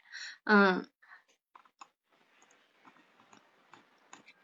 [0.43, 0.89] 嗯，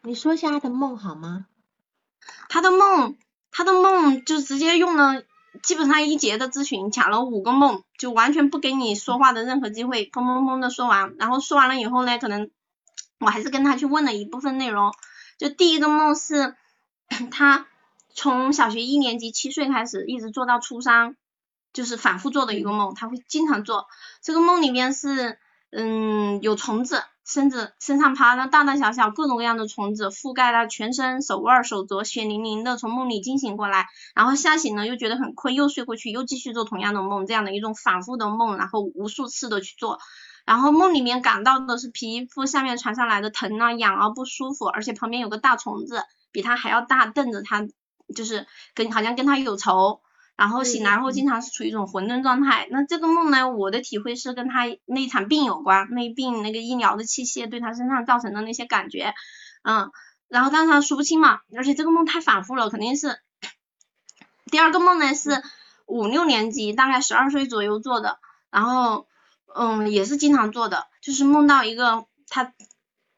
[0.00, 1.44] 你说一下他的梦好吗？
[2.48, 3.18] 他的梦，
[3.50, 5.22] 他的梦就直接用了
[5.62, 12.50] 基本上一节的咨询抢了五个梦，就完全不给你说话的任何机会，砰砰砰的说完，然后说完了以后呢，可能
[13.20, 14.94] 我还是跟他去问了一部分内容。
[15.38, 16.56] 就第一个梦是，
[17.30, 17.66] 他
[18.12, 21.16] 从小学一年级七岁开始，一直做到初三，
[21.72, 23.86] 就是反复做的一个梦，他会经常做。
[24.20, 25.38] 这个梦里面是，
[25.70, 40.00] 嗯，有虫子，身子身上爬的大大小小各种各样的虫子，覆盖了全身，手腕、手镯血淋淋的，从梦里惊醒过来，然后吓醒了又觉得很困，又睡过去，又继续做同样的梦，这样的一种反复的梦，然后无数次的去做。
[40.48, 47.68] 然后梦里面感到的是皮肤下面传上来的疼啊、痒啊、不舒服，而且旁边有个大虫子，比他还要大，瞪着他，
[48.16, 50.00] 就是跟好像跟他有仇。
[50.36, 52.66] 然后醒来后经常是处于一种混沌状态。
[52.70, 59.12] 那这个梦呢，我的体会是跟他那场病有关，那病那个医疗的器械对他身上造成的那些感觉，
[59.64, 59.90] 嗯，
[60.28, 63.20] 然后但是他说不清嘛，而且这个梦太反复了，肯定是。
[64.50, 65.42] 第二个梦呢是
[65.84, 68.18] 五六年级，大概十二岁左右做的，
[68.50, 69.06] 然后。
[69.54, 72.52] 嗯，也是经常做的，就是梦到一个他，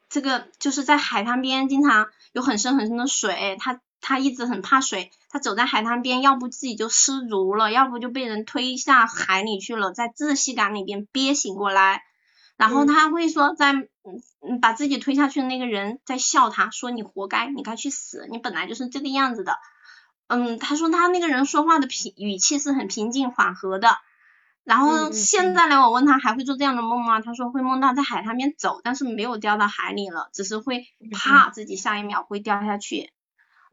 [0.09, 12.03] 这个就是在海滩边，经常有很深很深的水，他他一直很怕水，他走在海滩边，要不自己就失足了，要不就被人推下海里去了，在窒息感里边憋醒过来，
[12.57, 13.89] 然后他会说，在嗯
[14.41, 19.57] 嗯把自己推下去的那个人在笑他，说你活该，你该去死，你本来就是这个样子的，
[20.27, 23.97] 嗯，他说他那个人说话的平语气是很平静缓和的。
[24.63, 27.19] 然后现在呢，我问他还会做这样的梦吗？
[27.19, 33.11] 他说会梦到在海滩边走，但是没有掉到海里了，只是会怕自己下一秒会掉下去。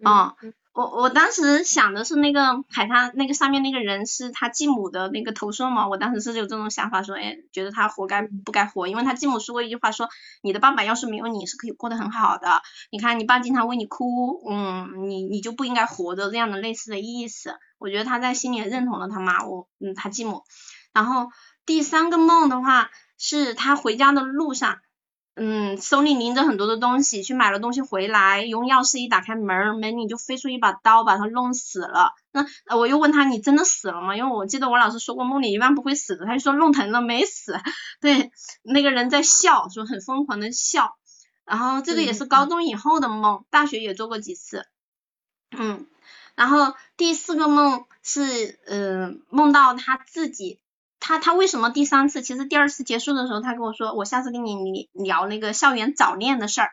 [0.04, 0.32] 嗯，
[0.72, 10.08] 我我当时想的是那个海滩那个上面那个人是他继母的那个投射嘛，我当时是有这种想法，说哎，觉得他活该不该活，因为他继母说过一句话，说
[10.40, 17.56] 你的爸爸要是没有你是可以过得很好的，你看你爸经常为你哭，嗯，你你就不应该活着这样的类似的意思。
[17.78, 20.44] 我觉得他在心里认同了他妈，我嗯他继母。
[20.98, 21.30] 然后
[21.64, 24.80] 第三个梦的话，是他回家的路上，
[25.36, 32.14] 嗯，手里拎着很多的东西，去买了东西回来，用钥匙一打开门，门里就飞出一把刀，把他弄死了。
[32.32, 34.16] 那我又问他，你真的死了吗？
[34.16, 36.26] 因为我记得我老师说过，梦里一般不会死的。
[36.26, 37.56] 他就说弄疼了，没死。
[38.00, 38.32] 对，
[38.64, 40.96] 那个人在笑，说很疯狂的笑。
[41.44, 44.66] 然后这个也是高中以后的梦，大学也做过几次。
[45.56, 45.86] 嗯，
[46.34, 50.58] 然后第四个梦是，嗯，梦到他自己。
[51.00, 52.22] 他他为什么第三次？
[52.22, 56.70] 其实第二次结束的时候，他跟我说，我下次跟你聊那个校园早恋的事儿。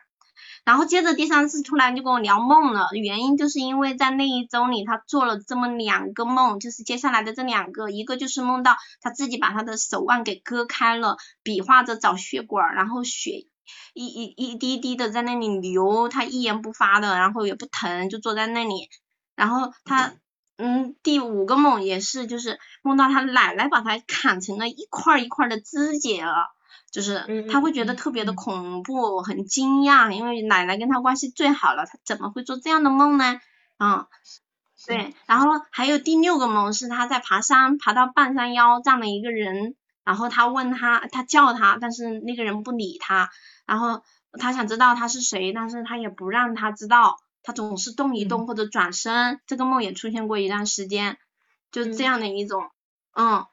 [0.64, 13.46] 然后接着第三次突然就跟我聊梦了，原因就是因为在那一周里，他做了这么两个梦，就是接下来的这两个，一个就是梦到他自己把他的手腕给割开了，比划着找血管，然后血
[13.94, 18.88] 一一一滴滴的在那里流，他一言不发的，然后也不疼，就坐在那里，
[19.36, 20.14] 然后他。
[20.58, 26.54] 嗯，第五个梦也是，就是梦到他奶奶把他砍成了一块一块的肢解了，
[26.90, 33.38] 就是他会觉得特别的恐怖，很惊讶，因为奶奶跟他关系最好了，他怎么会做这样的梦呢？
[33.78, 34.06] 嗯，
[34.86, 43.28] 对，然后还有第六个梦是他在爬山，爬到半山腰站了一个人，然后他问他，他叫他，但是那个人不理他，
[43.66, 44.02] 然后
[44.38, 47.18] 他想知道他是谁，但是他也不让他知道。
[47.46, 51.16] 他总是动一动或者转身，这个梦也出现过一段时间，
[51.70, 52.70] 就这样的一种，
[53.14, 53.46] 嗯，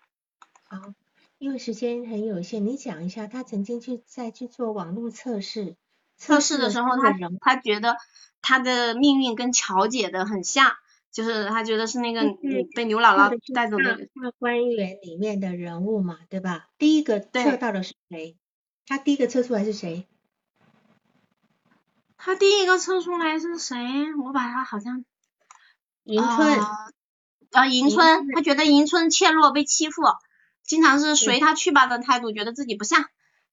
[0.63, 0.93] 好，
[1.37, 5.75] 因为时间很有限，你讲一下他曾经去在去做网络测试，
[6.17, 7.95] 测试的时候他他觉得
[8.41, 10.71] 他的命运跟乔姐的很像，
[11.11, 12.21] 就是他觉得是那个
[12.75, 16.67] 被牛姥姥带走的大观园里面的人物嘛，对吧？
[16.79, 18.35] 第一个测到的是谁？
[18.87, 20.07] 他第一个测出来是谁？
[22.25, 23.75] 他第一个测出来是谁？
[24.23, 25.03] 我把他好像
[26.05, 26.57] 迎春
[27.51, 30.01] 啊，迎春，他觉得迎春怯弱被欺负，
[30.63, 33.03] 经常是随他去吧的态度，觉得自己不像，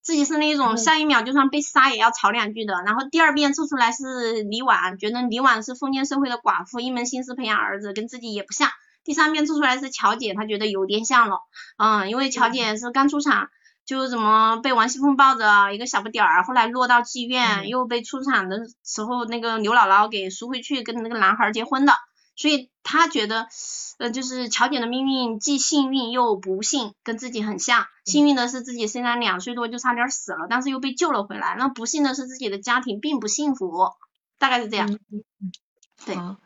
[0.03, 2.75] 自己是那种下一秒就算被杀也要吵两句的。
[2.87, 8.71] 然后第二遍测出来是李婉，觉得李婉是封建社会的寡妇，一门心思培养儿子，跟自己也不像。
[9.03, 11.41] 第三遍测出来是乔姐，他觉得有点像了，
[11.77, 13.49] 嗯，因为乔姐是刚出场。
[13.91, 21.95] 就怎么被王熙凤抱着一个小不点儿，后来落到妓院，又被出场的时候那个刘姥姥给赎回去，跟那个男孩结婚的，
[22.37, 23.49] 所以他觉得，
[23.99, 27.85] 呃，就是乔姐的命运既幸运又不幸，跟自己很像。
[28.05, 31.57] 幸运的是自己虽然两岁多就差点死了，但是又被救了回来。
[31.59, 33.73] 那不幸的是自己的家庭并不幸福，
[34.39, 34.89] 大概是这样。
[34.89, 35.25] 嗯
[36.07, 36.15] 对。
[36.15, 36.37] 好，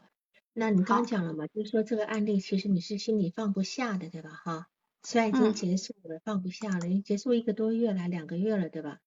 [0.55, 4.31] 那你刚讲了嘛，就是说这个案例其实你是心里放不下的，对吧？
[4.31, 4.67] 哈。
[5.07, 9.01] 虽然已经结束了，放不下了，已经结束一个多月了，两个月了，对吧？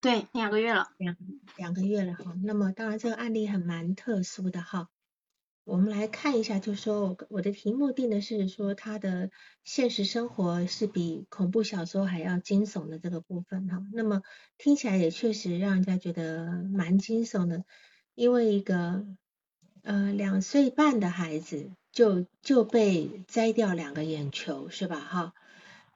[0.00, 1.16] 对，两个月了，两
[1.56, 2.34] 两个月了哈。
[2.42, 4.90] 那么当然这个案例还蛮特殊的哈。
[5.64, 9.30] 我们来看一下，就是说我的题目定的是说他的
[9.62, 13.82] 现实生活是比恐怖小说还要惊悚的这个部分哈。
[13.94, 14.20] 那么
[14.58, 17.64] 听起来也确实让人家觉得蛮惊悚的，
[18.14, 19.06] 因为一个
[19.82, 25.32] 呃两岁半的孩子就就被摘掉两个眼球是吧哈？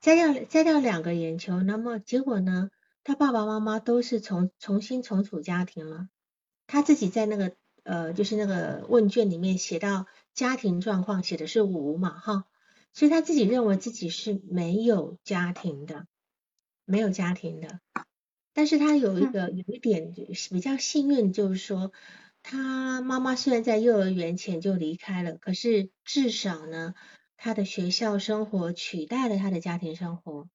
[0.01, 2.71] 摘掉摘掉两个眼球，那么结果呢？
[3.03, 6.09] 他爸爸妈妈都是重重新重组家庭了。
[6.67, 12.45] 他自己在那个呃，就是那个问卷里面写到家庭状况写的是无嘛哈，
[12.93, 16.07] 所以他自己认为自己是没有家庭的，
[16.85, 17.81] 没有家庭的。
[18.53, 21.93] 但是他有一个有一点比较幸运，就是说
[22.43, 26.95] 他妈妈虽然在幼儿园前就离开了，可是至少呢。
[27.41, 30.49] 他的学校生活取代了他的家庭生活，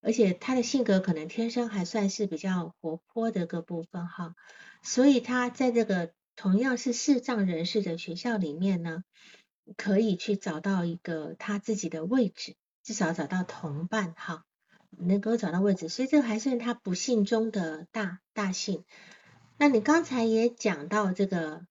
[0.00, 4.34] 而且他的性格可能天生还算是比较活泼的个部分哈，
[4.82, 9.04] 所以他在这个同样是视障人士的学校里面呢，
[9.76, 14.46] 可以去找到一个他自己的位置，至少找到同伴哈，
[14.96, 18.84] 能够找到位置，所以这还算他不幸中的大大幸。
[19.58, 21.66] 那你刚才也讲到这个。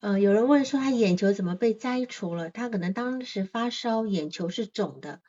[0.00, 2.50] 呃，有人问说他眼球怎么被摘除了？
[2.50, 5.20] 他可能当时发烧，眼球是肿的。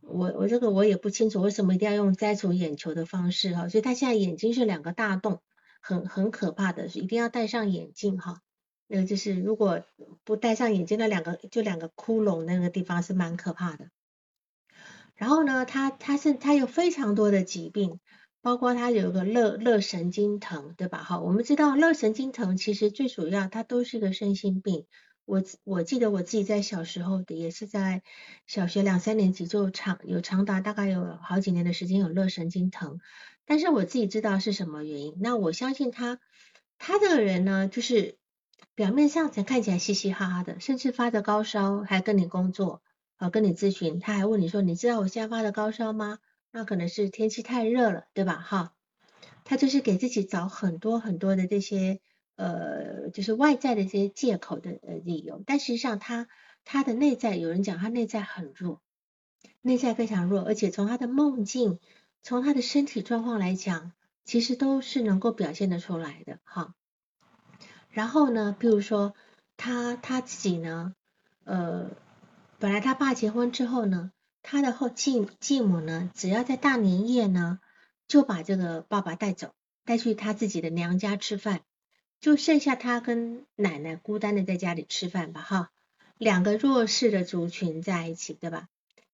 [0.00, 3.68] 我我这个我也不清楚为什么一定要用摘除眼球的方式哈。
[3.68, 5.40] 所以他现在眼睛是两个大洞，
[5.80, 8.42] 很很可怕的，是一定要戴上眼镜哈。
[8.86, 9.82] 那个就是如果
[10.24, 13.88] 不戴上眼镜，那两个就两个窟窿那个地方是蛮可怕的。
[15.14, 17.98] 然后呢，他他是他有非常多的疾病。
[18.42, 20.98] 包括他有个乐乐神经疼，对吧？
[21.04, 24.84] 哈，我们知道乐神经疼其实最主要它都是个身心病。
[25.24, 28.02] 我我记得我自己在小时候的也是在
[28.48, 32.98] 小学两三年级就长有长达大概有好几年的时间有乐神经疼，
[33.46, 35.14] 但是我自己知道是什么原因。
[35.20, 36.18] 那我相信他
[36.78, 38.18] 他这个人呢，就是
[38.74, 42.82] 表面上才看起来嘻嘻哈哈的，甚至发着高烧还跟你工作
[43.16, 46.18] 啊，跟你咨询，他还问你说你知道我现在发的高烧吗？
[46.54, 48.34] 那可能是天气太热了，对吧？
[48.36, 48.74] 哈，
[49.42, 52.00] 他就是给自己找很多很多的这些
[52.36, 55.42] 呃，就是外在的这些借口的呃理由。
[55.46, 56.28] 但实际上，他
[56.64, 58.82] 他的内在，有人讲他内在很弱，
[59.62, 61.78] 内在非常弱，而且从他的梦境，
[62.22, 63.92] 从他的身体状况来讲，
[64.22, 66.74] 其实都是能够表现得出来的，哈。
[67.88, 69.14] 然后呢，比如说
[69.56, 70.94] 他他自己呢，
[71.44, 71.90] 呃，
[72.58, 74.12] 本来他爸结婚之后呢。
[74.42, 77.60] 他的后继继母呢，只要在大年夜呢，
[78.08, 81.62] 就把这个爸爸带走，带去他自己的娘家吃饭，
[82.20, 85.70] 就剩下他跟奶奶孤单的在家里吃饭吧，哈，
[86.18, 88.68] 两个弱势的族群在一起，对吧？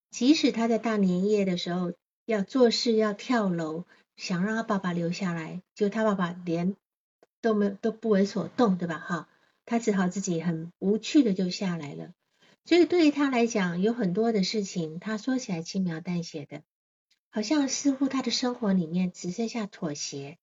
[0.09, 1.93] 即使他在大年夜的时候
[2.25, 3.85] 要做事要跳楼，
[4.17, 6.75] 想让他爸爸留下来，就他爸爸连
[7.41, 8.97] 都没都不为所动，对吧？
[8.97, 9.29] 哈，
[9.65, 12.11] 他只好自己很无趣的就下来了。
[12.69, 16.61] 所以对于他来讲，有很多的事情，他说起来轻描淡写的，
[17.31, 20.37] 好像似乎他的生活里面只剩下妥协。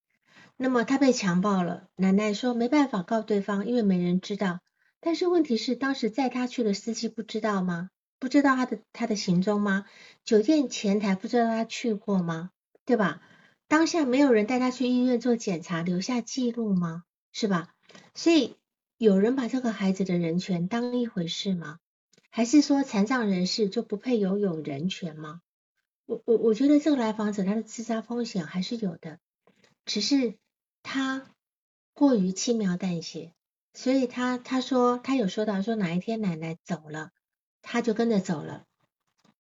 [0.57, 4.59] 那么他被强暴了，奶奶说没办法告对方，因为没人知道。
[4.99, 7.91] 但是问题是，当时载他去的司机不知道吗？
[8.19, 9.85] 不知道他的他的行踪吗？
[10.25, 12.51] 酒店前台不知道他去过吗？
[12.85, 13.23] 对吧？
[13.69, 17.05] 当下没有人带他去医院做检查，留下记录吗？
[17.31, 17.73] 是吧？
[18.17, 18.57] 所以
[18.99, 21.79] 有人把这个孩子的人权当一回事吗？
[22.37, 25.41] 还是说残障人士就不配拥有人权吗？
[26.05, 29.21] 我我我觉得这个来访者他的自杀风险还是有的，
[29.87, 30.35] 只是
[30.83, 31.31] 他
[31.95, 33.33] 过于轻描淡写，
[33.73, 37.11] 所以他他说他有说到说哪一天奶奶走了，
[37.63, 38.67] 他就跟着走了。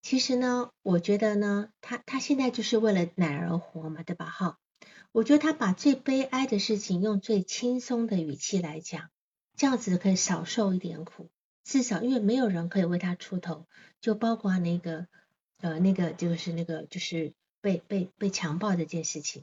[0.01, 4.25] 其实呢，我觉得呢，他他现在就是为了奶而活嘛，对吧？
[4.25, 4.59] 哈，
[5.13, 9.11] 我觉得他把最悲哀的事情用最轻松的语气来讲，
[9.55, 11.29] 这样子可以少受一点苦，
[11.67, 13.67] 至少因为没有人可以为他出头，
[14.01, 15.09] 就包括那个
[15.59, 19.43] 呃那个就是那个就是被被被强暴这件事情，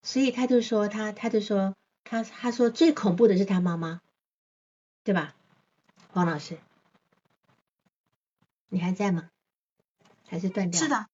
[0.00, 1.74] 所以他就说他他就说
[2.04, 4.00] 他他说最恐怖的是他妈妈，
[5.02, 5.34] 对吧？
[6.12, 6.56] 王老师，
[8.68, 9.28] 你还在吗？
[10.28, 10.80] 还是断掉？
[10.80, 11.08] 是的，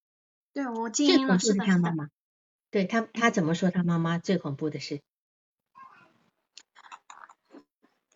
[0.53, 1.39] 对我静音了。
[1.39, 2.11] 是的，他妈妈。
[2.71, 5.01] 对他，他怎么说他妈妈最恐怖的事？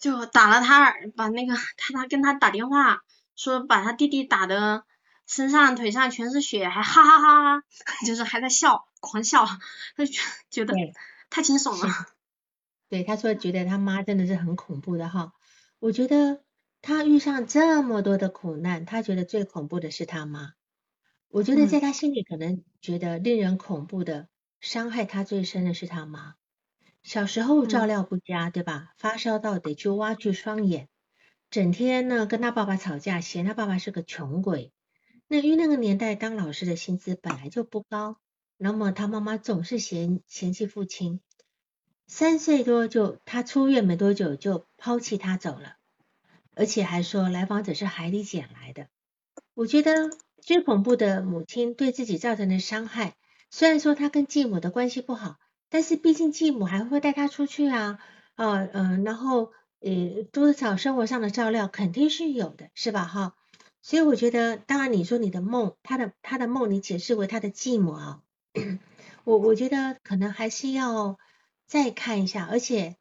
[0.01, 3.03] 就打了他，把那个他他跟他打电话
[3.37, 4.85] 说把他弟弟打的
[5.27, 7.63] 身上腿上全是血，还哈哈哈哈，
[8.05, 9.47] 就是还在笑，狂笑，
[9.97, 10.13] 他就
[10.51, 10.75] 觉得
[11.29, 11.93] 太惊悚了。
[12.89, 15.33] 对，他说觉得他妈真的是很恐怖的哈。
[15.79, 16.43] 我觉得
[16.83, 20.55] 他遇上这么多的苦难，他觉得最恐怖的是他妈。
[21.29, 24.29] 我觉得在他心里可能觉得令人恐怖的。
[24.61, 26.35] 伤害他最深的是他妈，
[27.03, 28.93] 小时候照料不佳，对吧？
[28.97, 30.89] 发烧到得去挖去双眼，
[31.51, 34.73] 整天呢跟他爸爸吵架，嫌他爸爸是个穷鬼。
[35.27, 38.19] 那因为那个年代当老师的薪资本来就不高，
[38.57, 41.21] 那么他妈妈总是嫌嫌弃父亲。
[42.07, 45.77] 三岁多就他出院没多久就抛弃他走了，
[46.55, 48.89] 而且还说来访者是海里捡来的。
[49.55, 50.11] 我觉得
[50.43, 53.15] 最恐怖的母亲对自己造成的伤害。
[53.51, 55.37] 虽然说他跟继母的关系不好，
[55.71, 57.99] 但是毕竟继母还会带他出去啊，
[58.35, 63.35] 啊嗯，然后呃多少生活上的照料肯定是有的，是吧哈？
[63.81, 68.21] 所以我觉得，当然你说你的梦，他的他的梦你解释为他的继母啊，
[69.25, 71.19] 我我觉得可能还是要
[71.67, 72.97] 再看一下，而且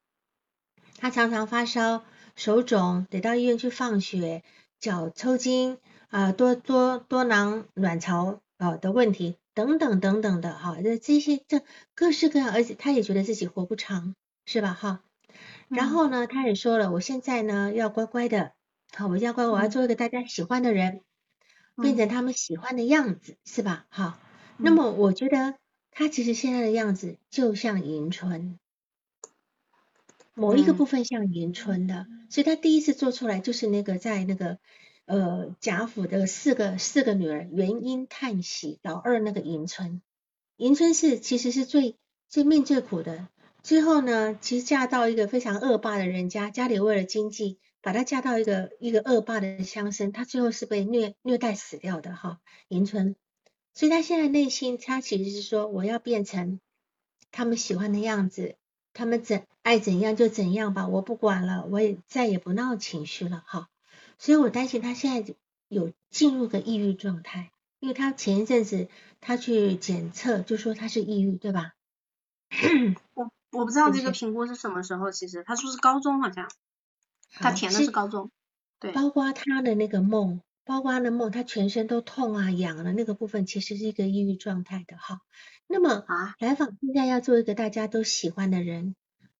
[0.97, 2.05] 他常常发烧、
[2.35, 4.43] 手肿，得到医院去放血，
[4.79, 9.37] 脚抽筋啊，多多多囊卵巢啊的问题。
[9.59, 11.61] 等等等等的哈，这这些这
[11.93, 15.03] 各式各样，而且他也觉得自己活不长，是吧哈？
[15.67, 18.53] 然后呢，他也说了，我现在呢要乖乖的，
[18.93, 21.01] 好，我要乖，我要做一个大家喜欢的人，
[21.75, 23.85] 变成他们喜欢的样子，是吧？
[23.89, 24.17] 哈，
[24.55, 25.55] 那么我觉得
[25.91, 28.57] 他其实现在的样子就像迎春，
[30.35, 34.57] 某一个部分像迎春的，所以他第一次做出来就是那个在那个。
[35.09, 40.03] 呃，贾府的四个四个女儿，元英、叹息，老二那个迎春，
[40.55, 41.95] 迎春是其实是最
[42.27, 43.27] 最命最苦的。
[43.63, 52.39] 最后呢，其实嫁到一个非常恶霸的人家，家里为了经济，把她嫁到一个一个恶霸的乡绅，她最后是被虐虐待死掉的哈。
[52.67, 53.15] 迎春，
[53.73, 56.59] 所以她现在内心，她其实是说，我要变成
[57.31, 58.57] 他们喜欢的样子，
[58.93, 63.69] 他们怎爱怎样就怎样吧，我不管了，我也再也不闹情绪了哈。
[64.19, 65.33] 所以我担心他现在
[65.69, 68.89] 有进入个抑郁状态，因为他前一阵子
[69.21, 71.73] 他去检测就说他是抑郁，对吧？
[73.13, 76.51] 我我不知道这个评估是什么时候，其实他说是高中好像，
[77.31, 78.29] 他填的是高中，
[78.79, 78.91] 对。
[78.91, 85.21] 包括他的那个梦，包括他的梦，他全身都痛啊痒了那个部分，其实是一个抑郁状态的哈。
[85.67, 88.95] 那么啊，来访现在要做一个大家都喜欢的人，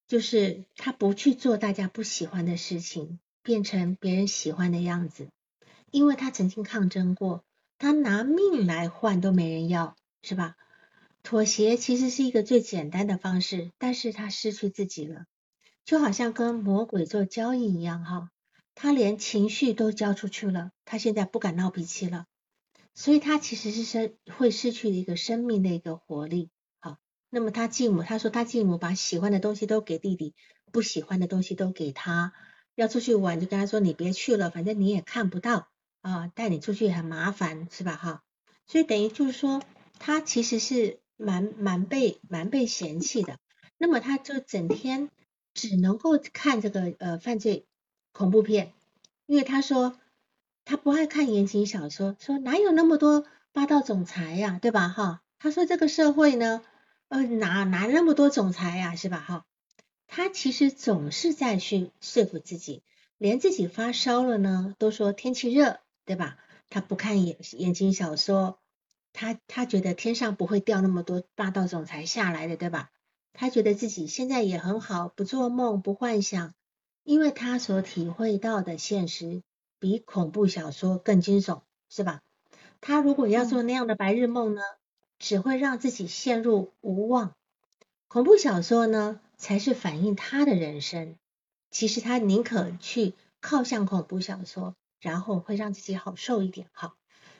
[0.08, 3.20] 就是他不去做大家不喜欢的事情。
[3.42, 5.28] 变成别人喜欢的样子，
[5.90, 7.44] 因为他曾经抗争过，
[7.78, 10.56] 他拿命来换都没人要，是吧？
[11.22, 15.26] 妥协其实是一个最简单的方式，但是他失去自己了，
[15.84, 18.30] 就好像跟魔鬼做交易一样，哈，
[18.74, 22.26] 他连情绪都交出去了，他现在不敢闹脾气了，
[22.94, 26.96] 所以他其实是生会失去一个生命的一个活力，好，
[27.28, 30.34] 那么他继母他说他继母把喜欢的东西都给弟弟，
[30.72, 32.32] 不喜欢的东西都给他。
[32.74, 35.68] 要出去玩就跟他说你别去了，反正你也看不到
[36.02, 38.22] 啊，带你出去很麻烦是吧哈？
[38.66, 39.62] 所以等于就是说
[39.98, 43.38] 他其实是蛮蛮被蛮被嫌弃的，
[43.76, 45.10] 那么他就整天
[45.52, 47.66] 只能够看这个呃犯罪
[48.12, 48.72] 恐怖片，
[49.26, 49.98] 因为他说
[50.64, 55.22] 他不爱看言情小说，说哪有那么多霸道总裁呀，对吧哈？
[55.38, 56.62] 他说这个社会呢，
[57.08, 59.44] 呃哪哪那么多总裁呀，是吧哈？
[60.12, 62.82] 他其实总是在去说服自己，
[63.16, 66.36] 连自己发烧了呢，都说天气热，对吧？
[66.68, 68.58] 他不看眼言情小说，
[69.12, 72.90] 他他觉得天上不会掉那么多霸道总裁下来的，对吧？
[73.32, 76.54] 他觉得自己现在也很好，不做梦，不幻想，
[77.04, 79.44] 因为他所体会到的现实
[79.78, 82.20] 比恐怖小说更惊悚，是吧？
[82.80, 84.62] 他如果要做那样的白日梦呢，
[85.20, 87.36] 只会让自己陷入无望。
[88.08, 89.20] 恐怖小说呢？
[89.40, 91.16] 才是反映他的人生。
[91.70, 96.94] 其实他宁可去靠向恐怖小说，然后会让自己好受一点哈。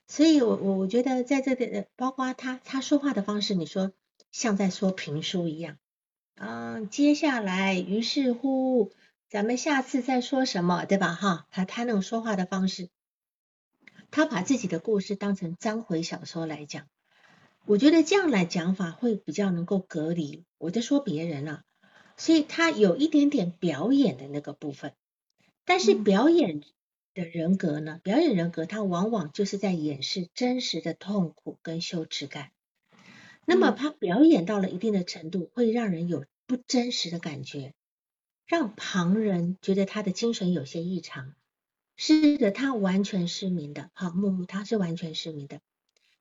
[0.09, 3.92] 所以，我我我觉得在这里，包括他他说话的方式，你说
[4.32, 5.76] 像在说评书一样。
[6.36, 8.92] 嗯，接下来，于是乎，
[9.28, 11.12] 咱们下次再说什么，对吧？
[11.14, 12.88] 哈，他他那种说话的方式，
[14.11, 16.86] 他把自己的故事当成章回小说来讲，
[17.66, 20.44] 我觉得这样来讲法会比较能够隔离。
[20.57, 21.62] 我在说别人了，
[22.21, 24.93] 所以他有一点点表演的那个部分，
[25.64, 26.61] 但是表演
[27.14, 32.51] 的人格呢，表演人格他往往就是在掩饰真实的痛苦跟羞耻感。
[33.47, 37.73] 那么他表演到了一定的程度，会让人有不真实的感觉，
[38.47, 41.35] 让旁人觉得他的精神有些异常。
[41.97, 45.62] 是的，他完全失明的，好，木木他是完全失明的。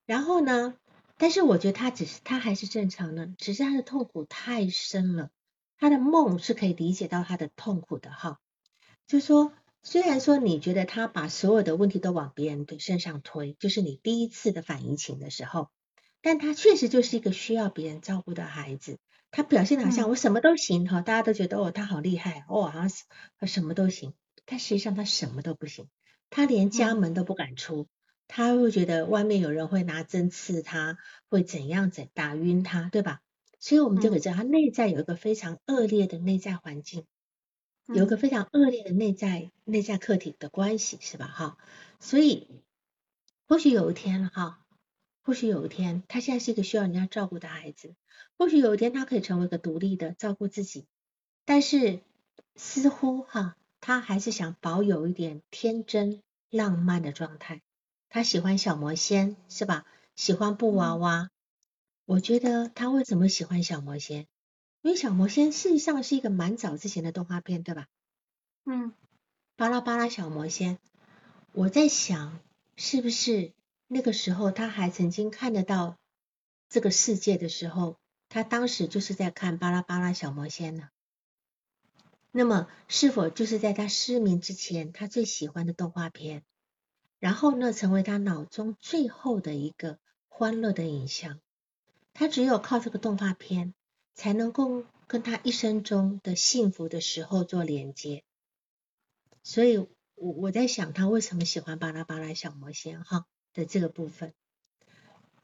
[0.05, 0.75] 然后呢，
[1.17, 5.29] 但是我觉得他只是他还是正常的，只是他的痛苦太深了。
[5.79, 8.37] 他的梦是可以理解到他的痛苦的，哈。
[9.07, 15.69] 就说虽然说你觉得他把所有的问题都往别人的身上推，就是你第一次的反移情的时候。
[16.21, 18.99] 但他确实就是一个需要别人照顾的孩子，
[19.31, 22.91] 他表现的好像我什么都行哈，大家都觉得哦他好厉害哦，好像
[23.37, 24.13] 他什么都行，
[24.45, 25.87] 但实际上他什么都不行，
[26.29, 27.87] 他连家门都不敢出，
[28.27, 30.97] 他会觉得外面有人会拿针刺他，
[31.29, 33.21] 会怎样怎打晕他，对吧？
[33.59, 37.05] 所以我们就可以知道他内在有一个非常恶劣的内在环境，
[37.85, 41.27] 有一个非常恶劣的内在内在客体的关系，是吧？
[41.27, 41.57] 哈，
[41.99, 42.47] 所以
[43.47, 44.59] 或许有一天哈。
[45.21, 47.93] 或许有一天，他现在是一个需要人家照顾的孩子。
[48.35, 50.87] 或许有一天，他可以成为一个独立的照顾自己。
[51.45, 51.99] 但是，
[52.55, 57.61] 似乎哈，他还是想保有一点天真浪漫的状态。
[58.07, 59.85] 他喜欢小魔仙，是吧？
[60.15, 61.29] 喜欢布娃娃。
[62.09, 64.25] 我觉得他为什么喜欢小魔仙？
[64.81, 67.85] 因为小魔仙事实上是一个蛮早之前的动画片，对吧？
[68.65, 68.93] 嗯。
[69.55, 70.79] 巴拉巴拉小魔仙，
[71.51, 72.39] 我在想，
[72.75, 73.53] 是不是？
[73.85, 75.99] 那个时候，他还曾经看得到
[76.67, 80.89] 这个世界的时候，他当时就是在看《巴拉巴拉小魔仙》呢。
[82.31, 86.43] 那么，是否就是在他失明之前，他最喜欢的动画片？
[87.19, 91.39] 然后呢，成为他脑中最后的一个欢乐的影像？
[92.19, 93.73] 他只有靠这个动画片，
[94.13, 98.25] 才能够跟他一生中的幸福的时候做连接。
[99.41, 102.99] 所以，我我在想，他为什么喜欢《巴拉巴拉小魔仙》？
[103.05, 103.25] 哈。
[103.51, 104.33] 的这个部分，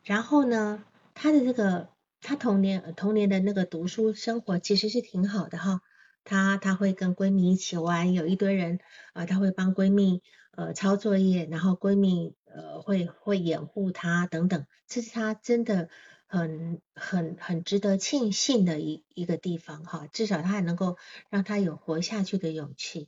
[0.04, 1.90] 然后呢，他的这个
[2.22, 5.82] 他童年童年的那个读书生活其实是挺好的哈，
[6.24, 8.80] 他他会跟闺蜜一起玩，有一堆人
[9.14, 10.22] 啊，他会帮闺蜜
[10.52, 15.90] 呃抄作业，然后闺蜜呃会会掩护他等等，这是他真的
[16.36, 20.98] 很很很值得庆幸的一一个地方哈，至少他还能够
[21.30, 23.08] 让他有活下去的勇气。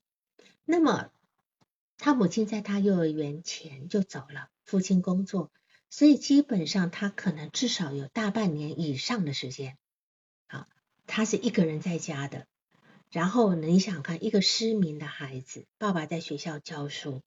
[0.64, 1.12] 那么
[1.98, 4.50] 他母亲在他幼儿园前就走了。
[4.64, 5.50] 父亲工作，
[5.90, 9.78] 所以基本上他可能至少有大半年以上的时间，
[10.48, 10.68] 好，
[11.06, 12.48] 他是一个人在家的。
[13.10, 17.22] 然后你想看一个失明的孩子，爸爸在学校教书，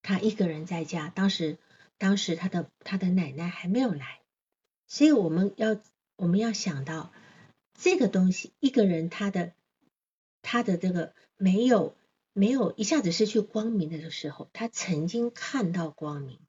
[0.00, 1.10] 他一个人在家。
[1.10, 1.58] 当时，
[1.98, 4.19] 当时他的他的奶奶还没有来，
[4.90, 5.78] 所以我们要
[6.16, 7.12] 我们要想到
[7.78, 9.52] 这个东西，一个人他的
[10.42, 11.94] 他的这个没有
[12.32, 16.40] 没有一下子失去光明的时候，他曾经看到光明。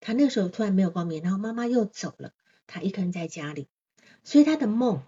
[0.00, 2.32] 他那个时候突然没有光明，然后妈妈又走了，
[2.66, 3.68] 他一个人在家里，
[4.24, 5.02] 所以他的梦，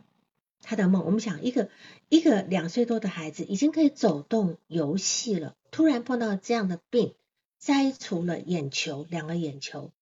[0.61, 1.71] 他的梦，我们想一个
[2.11, 7.15] 一个两岁多的孩子已经可以走动游戏了，突然碰到这样的病，
[7.59, 9.93] 摘除了眼球两个眼球，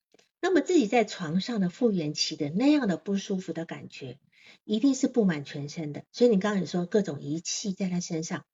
[0.41, 4.19] 那么自己在床上的复原期的那样的不舒服的感觉，
[4.65, 6.05] 一定是布满全身的。
[6.13, 8.47] 所以你刚刚说各种仪器在他身上，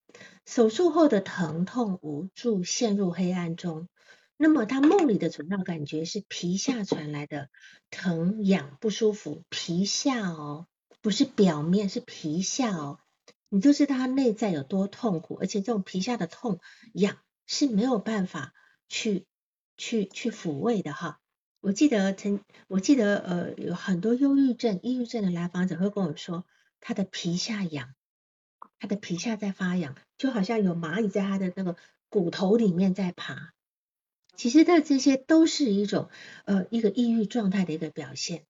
[0.45, 3.89] 手术后的疼痛无助，陷入黑暗中。
[4.37, 7.49] 那么他梦里的主要感觉是皮下传来的
[7.91, 10.66] 疼痒不舒服，皮下哦，
[11.01, 12.99] 不是表面，是皮下哦，
[13.49, 16.59] 你就知道他内在有多痛苦，而且这种皮下的痛
[16.93, 17.16] 痒
[17.47, 18.53] 是没有办法
[18.89, 19.24] 去
[19.76, 21.20] 去去抚慰的哈。
[21.67, 22.39] 我记得曾
[22.69, 26.45] 我记得呃有很多忧郁症、抑郁症的来访者会跟我说，
[26.79, 27.93] 他的皮下痒，
[28.79, 31.75] 他的皮下在发痒，就好像有蚂蚁在他的那个
[32.09, 33.53] 骨头里面在爬。
[34.37, 36.09] 其实的这些都是一种
[36.45, 38.45] 呃一个抑郁状态的一个表现。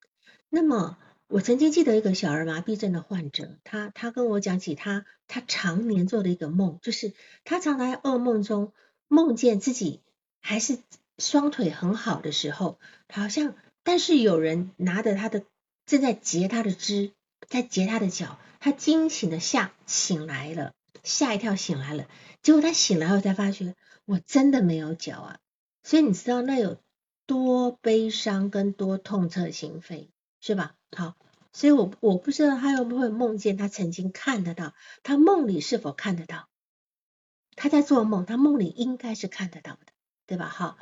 [0.50, 7.14] 那么我曾经记得一个小儿麻痹症的患者，他他跟我讲起他他常年做的一个梦，就是
[7.44, 8.74] 他常在噩梦中
[9.08, 10.02] 梦见自己
[10.42, 10.76] 还是
[11.18, 15.44] 双腿很好的时候，好像但是有人拿着他的
[15.86, 17.12] 正在截他的肢，
[17.48, 22.08] 在截他的脚，他惊醒的吓醒来了，吓一跳醒来了，
[22.42, 25.38] 结果他醒来后才发觉我真的没有脚啊。
[25.82, 26.80] 所以你知道那有
[27.26, 30.08] 多悲伤跟多痛彻心扉，
[30.40, 30.74] 是吧？
[30.96, 31.16] 好，
[31.52, 36.48] 所以我我不知道他会不会梦见他曾经看得到，他梦里是否看得到？
[37.54, 39.92] 他在做梦，他梦里应该是看得到的，
[40.26, 40.48] 对吧？
[40.48, 40.76] 哈，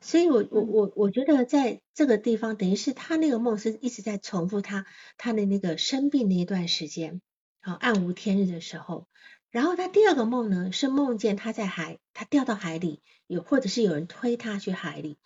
[0.00, 4.86] 所以我我我我觉得在这个地方，等于是他那个梦是一直在重复他
[5.18, 7.20] 他的那个生病那一段时间，
[7.60, 9.06] 好暗无天日的时候。
[9.50, 15.18] 然后他第二个梦呢，是梦见他在海，他掉到海里，有或者是有人推他去海里。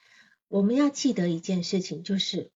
[0.48, 2.50] 我们要记得一件事情，就是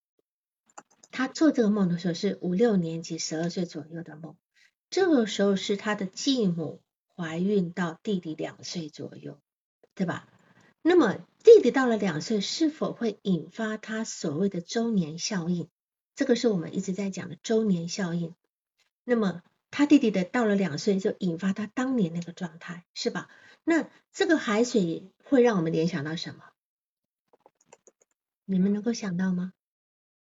[1.11, 4.37] 他做这个梦的时候是五六年级、十二岁左右的梦，
[4.89, 6.81] 这个时候是他的继母
[7.15, 9.39] 怀孕到弟弟两岁左右，
[9.95, 10.27] 对吧？
[10.89, 15.69] 那么弟弟到了两岁，是否会引发他所谓的周年效应？
[16.15, 18.35] 这个是我们一直在讲的周年效应。
[19.05, 19.43] 那么。
[19.71, 23.29] 他弟弟的到了两岁就引发他当年那个状态，是吧？
[23.65, 26.43] 那这个海水会让我们联想到什么？
[28.47, 29.53] 你们能够想到吗？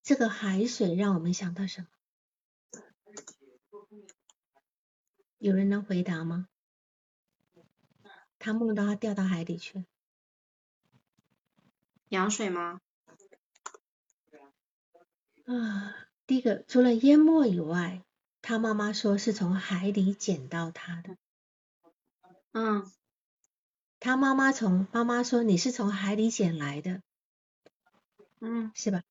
[0.02, 1.88] 这个海水让我们想到什么？
[5.36, 6.48] 有人能回答吗？
[8.38, 9.84] 他梦到他掉到海里去，
[12.14, 12.80] 羊水吗？
[15.44, 15.94] 啊，
[16.26, 18.02] 第一个除了淹没以外。
[18.46, 21.16] 他妈妈说是从海里捡到他的，
[22.52, 22.92] 嗯，
[24.00, 27.00] 他妈妈从妈妈说你是从海里捡来的，
[28.42, 29.02] 嗯，是吧？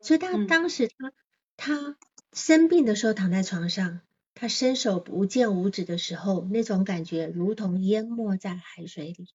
[0.00, 1.12] 所以他当时他
[1.56, 1.96] 他
[2.32, 4.02] 生病的时候躺在床上，
[4.34, 9.26] 他伸手不见五指的时候，那种感觉如同淹没在海水里。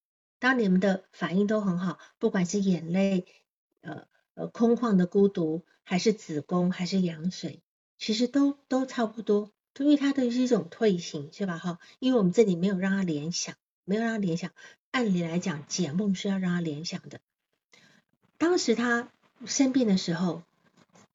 [0.46, 3.26] 当你们的反应都很好，不管是眼泪，
[3.82, 7.64] 呃呃空旷的孤独，还是子宫，还是羊水。
[7.98, 11.58] 其实都都差不多，因为它都是一种退行，是吧？
[11.58, 14.52] 哈，因为我们这里没有让他联想，没有让他联想。
[14.92, 17.22] 按理来讲，解梦是要让他联想的。
[18.38, 19.12] 当时他
[19.48, 20.44] 生病的时候，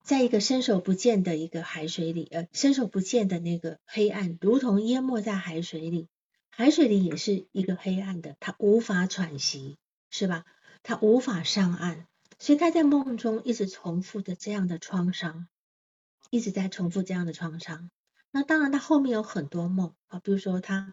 [0.02, 6.08] 在一个伸手不见的一个海水里，呃，伸手不见的那个黑暗，如同淹没在海水里，
[6.60, 9.78] 海水里也是一个黑暗的，他无法喘息，
[10.10, 10.44] 是吧？
[10.82, 12.06] 他无法上岸，
[12.38, 15.48] 所以他在梦中一直重复着这样的创伤。
[16.28, 17.90] 一直在重复这样的创伤，
[18.30, 20.92] 那当然他后面有很多梦啊，比如说他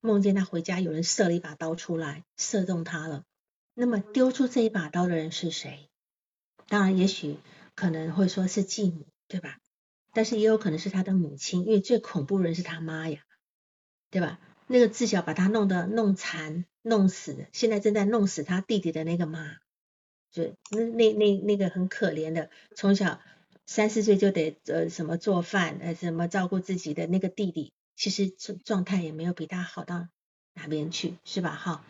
[0.00, 3.24] 梦见他回家有人射了一把刀出来，射中他了。
[3.74, 5.90] 那么丢出这一把刀的人是谁？
[6.68, 7.36] 当然也许
[7.74, 9.58] 可能会说是继母，对吧？
[10.12, 13.24] 但是也有可能是他的母亲，因为最恐怖的人是他妈呀，
[14.08, 14.38] 对吧？
[14.72, 19.56] 那个自小把他弄得弄残弄死，现在正在弄死他弟弟的那个妈，
[20.30, 23.20] 就那那那那个很可怜的从小。
[23.66, 30.08] 三四岁就得呃什么做饭呃什么照顾自己的那个弟弟，其实状状态也没有比他好到
[30.54, 31.54] 哪边去，是吧？
[31.54, 31.84] 哈，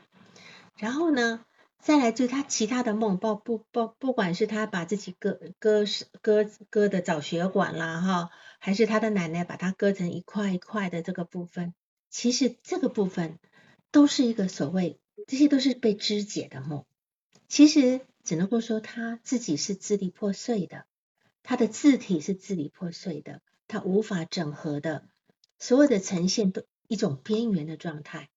[0.76, 1.42] 然后呢，
[1.78, 5.84] 再来就他其他的梦，包不不不管是他把自己割割
[6.20, 11.72] 割割的找血管啦哈，还是他的奶奶把他割成一块一块的这个部分，
[12.10, 13.38] 其实这个部分
[13.90, 16.84] 都是一个所谓，这些都是被肢解的梦，
[17.48, 20.84] 其实只能够说他自己是支离破碎的。
[21.42, 25.08] 他的字体是支离破碎的，他无法整合的，
[25.58, 28.28] 所有的呈现都一种边缘的状态。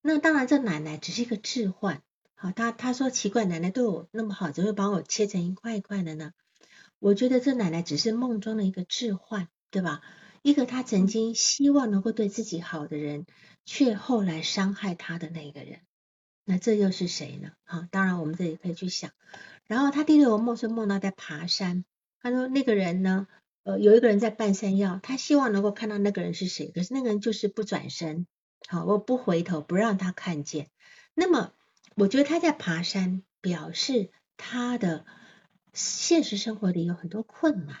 [0.00, 2.02] 那当然，这奶奶只是一个置换。
[2.34, 6.32] 好，他他说奇怪，奶奶对我那么好，怎么会把我切成一块一块的呢？
[6.98, 10.02] 我觉得这奶奶只是梦中的一个置换，对吧？
[10.42, 13.26] 一个他曾经希望能够对自己好的人，
[13.64, 15.80] 却后来伤害他的那个人。
[16.44, 17.52] 那这又是谁呢？
[17.64, 19.12] 好，当然我们这里可以去想。
[19.66, 21.84] 然后他第六个梦是梦到在爬山。
[22.20, 23.28] 他说那个人呢，
[23.62, 28.26] 呃，有一个人在半山腰，他希望能够看到那个人是谁，可是那个人就是不转身，
[28.68, 30.68] 好，我不回头，不让他看见。
[31.14, 31.52] 那么，
[31.94, 35.06] 我觉得他在爬山，表示他的
[35.72, 37.76] 现实生活里有很多困难，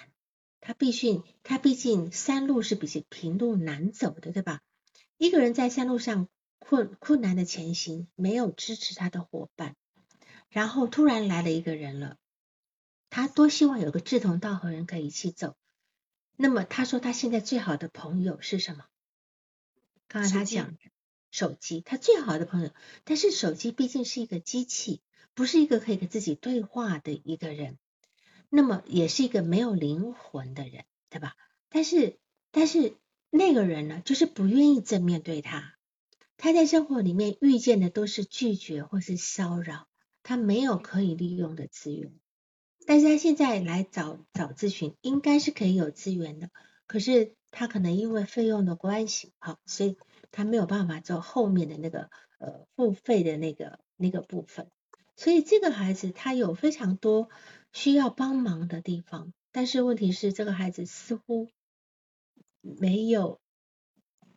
[0.64, 4.62] 他必须，他毕竟山路是比起平路难走的，对吧？
[5.18, 6.28] 一个人在山路上
[6.60, 9.74] 困困难的前行，没有支持他的伙伴，
[10.48, 12.16] 然后突然来了一个人了。
[13.10, 15.56] 他多希望有个志同道合人可以一起走。
[16.36, 18.84] 那么他说他现在最好的朋友是什么？
[20.06, 20.76] 刚才他讲
[21.32, 22.70] 手机，他最好的朋友。
[23.02, 25.02] 但是手机毕竟是一个机器，
[25.34, 27.78] 不是一个可以跟自己对话的一个人。
[28.54, 31.34] 那么也是一个没有灵魂的人，对吧？
[31.70, 32.18] 但是
[32.50, 32.98] 但是
[33.30, 35.72] 那个人呢，就是不愿意正面对他。
[36.36, 39.86] 他在生活里面遇见的都是拒绝或是骚扰，
[40.22, 42.12] 他没有可以利用的资源。
[42.86, 46.50] 但是他现在来找找咨询，应该是可以有资源的。
[46.86, 49.96] 可是他可能因为费用的关系，好，所以
[50.30, 54.70] 他没有办法做后面的那个呃付费的那个那个部分。
[55.16, 57.30] 所以这个孩子他有非常多
[57.72, 61.48] 需要帮忙的地方，但是问题是这个孩子似乎
[62.60, 63.40] 没有，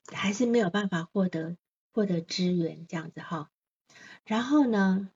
[0.08, 1.58] 还是没有办法获得
[1.92, 3.50] 获得资源这样子哈。
[4.26, 5.12] 然后呢，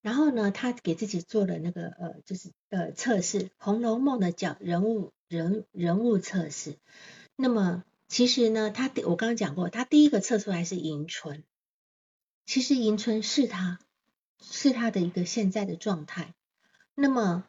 [0.00, 6.78] 然后呢，他给自己做了那个呃，就是呃测试《红楼梦》的角人物人人物测试。
[7.34, 11.42] 那么其实呢，他我刚刚讲过，他第一个测出来是迎春。
[12.46, 13.80] 其实迎春是他
[14.40, 16.34] 是他的一个现在的状态。
[16.94, 17.44] 那么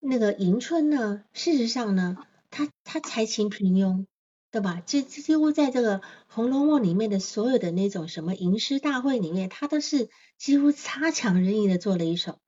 [0.00, 2.16] 那个迎春呢，事实上呢，
[2.50, 4.06] 她她才情平庸，
[4.50, 4.82] 对吧？
[4.84, 5.98] 几几乎在这个
[6.28, 12.38] 《红楼梦》里面的所有的那种什么吟诗大会里面，她都是几乎差强人意的做了一首。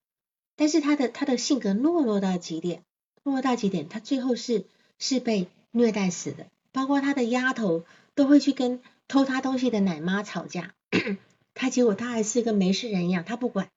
[0.57, 2.83] 但是她的她的性格懦弱到极点，
[3.25, 4.67] 懦弱到极点，她最后是
[4.99, 6.47] 是被虐待死的。
[6.73, 10.75] 包括她的丫头都会去跟偷她东西的奶妈吵架。
[11.55, 13.71] 她结果她还是跟没事人一样，她不管，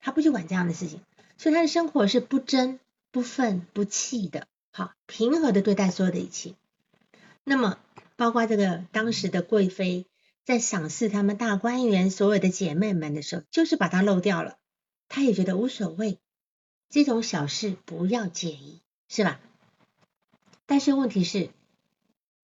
[0.00, 1.00] 她不去管这样的事情，
[1.38, 2.78] 所以他的生活是不争、
[3.10, 6.54] 不愤、不气的，好平和的对待所有的一切。
[7.44, 7.78] 那么，
[8.16, 10.04] 包括这个当时的贵妃
[10.44, 14.58] 在赏识他们大观园所有的姐妹们的时候，就是把他漏掉了，
[15.08, 16.18] 他也觉得无所谓，
[16.90, 19.40] 这种小事不要介意，是吧？
[20.66, 21.50] 但是问题是，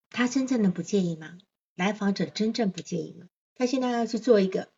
[0.09, 1.37] 他真正的不介意吗？
[1.75, 3.27] 来访者真正不介意吗？
[3.57, 4.69] 他现在要去做一个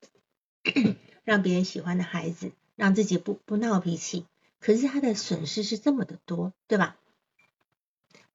[1.23, 4.27] 让别人喜欢的孩子，让自己不不闹脾气，
[4.61, 6.97] 可是他的损失是这么的多，对吧？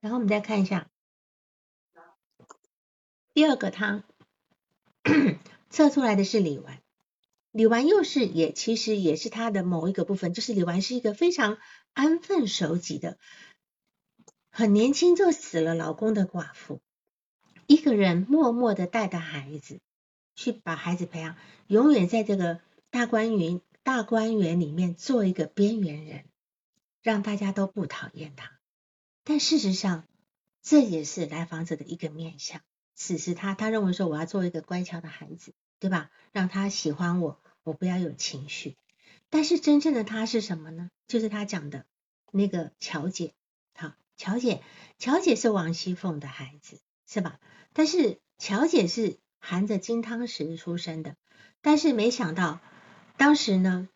[0.02, 0.90] 然后我们再看一下
[3.34, 4.04] 第二个，汤
[5.70, 6.80] 测出来的是李纨，
[7.52, 11.58] 李纨又是也其实也是他的某一个部分，就是李纨是一个非常
[11.94, 13.18] 安分守己的，
[14.50, 16.82] 很年轻就死了老公的寡妇，
[17.68, 19.80] 一个人默默的带着孩子。
[20.34, 21.36] 去把孩子培养，
[21.68, 26.26] 永远在这个大观园大观园里面做一个边缘人，
[27.02, 28.60] 让大家都不讨厌他。
[29.24, 30.08] 但事实上，
[30.62, 32.62] 这也是来访者的一个面相。
[32.96, 36.10] 此时他他认为说，我要做一个乖巧的孩子，对吧？
[36.32, 38.78] 让他喜欢我，我不要有情绪。
[39.30, 40.90] 但是真正的他是什么呢？
[41.08, 41.86] 就是他讲的
[42.32, 43.34] 那个乔姐，
[43.74, 44.62] 好，乔姐，
[44.98, 47.40] 乔姐是王熙凤的孩子，是吧？
[47.74, 49.20] 但是乔姐是。
[49.44, 51.16] 含着金汤匙出生的，
[51.62, 52.62] 但是没想到，
[53.18, 53.88] 当时呢，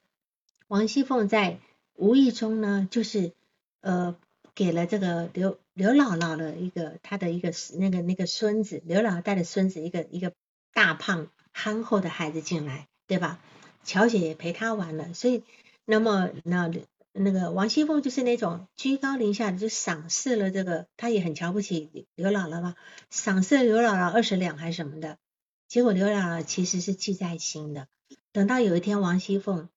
[0.67, 1.59] 王熙凤在
[1.95, 3.33] 无意中呢，就是
[3.81, 4.15] 呃
[4.53, 10.33] 给了这个刘刘姥姥的一个她的一个那个那个孙子，刘姥姥带的孙子一个一个
[10.73, 13.39] 大胖憨厚的孩子进来，对吧？
[13.83, 15.43] 乔姐也陪他玩了，所以
[15.85, 16.71] 那么那。
[17.17, 22.75] 那个王熙凤就是那种居高临下的，就赏识了这个，她也很瞧不起刘姥姥吧，
[23.09, 25.17] 赏识刘姥姥二十两还是什么的。
[25.69, 27.87] 结果刘姥姥其实是记在心的。
[28.31, 29.69] 等到有一天王熙凤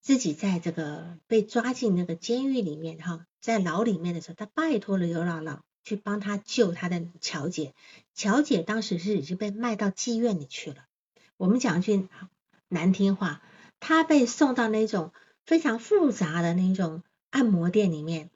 [0.00, 7.74] 自己在这个被抓进那个监狱里面哈，在牢里面的时候，她拜托了刘姥姥去帮她救她的乔姐。
[8.14, 10.84] 乔姐当时是已经被卖到妓院里去了。
[11.36, 12.08] 我们讲句
[12.68, 13.42] 难听话，
[13.80, 15.12] 她被送到那种
[15.44, 18.30] 非常复杂的那种按摩店里面，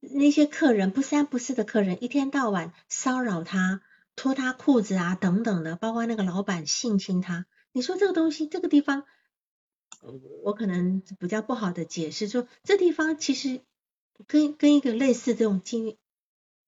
[0.00, 3.80] 那些客人不三不四的客人，一天到晚骚扰她。
[4.14, 9.04] 脱他裤子啊，等等的，包括那个老板性侵他，你说这个东西，这个地方，
[10.42, 13.60] 我可能比较不好的解释，说这地方其实
[14.26, 15.96] 跟跟一个类似这种经，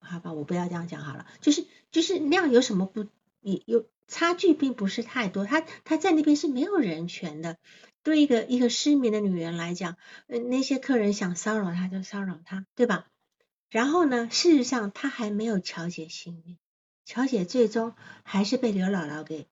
[0.00, 3.06] 好吧，我不要这样讲好了，就是就是那样有什么不
[3.40, 7.58] 也有差距，并不是太多，他他在那边是没有人权的，
[8.02, 9.96] 对一个一个失眠的女人来讲，
[10.26, 13.06] 那些客人想骚扰她就骚扰她，对吧？
[13.70, 16.58] 然后呢，事实上他还没有调节性命。
[17.04, 19.48] 乔姐最终还是被刘姥姥给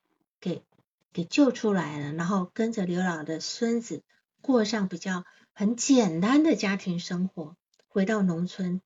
[1.12, 4.02] 给救出来了，然后跟着刘姥姥的孙子
[4.40, 7.56] 过上比较很简单的家庭生活，
[7.88, 8.80] 回到农村。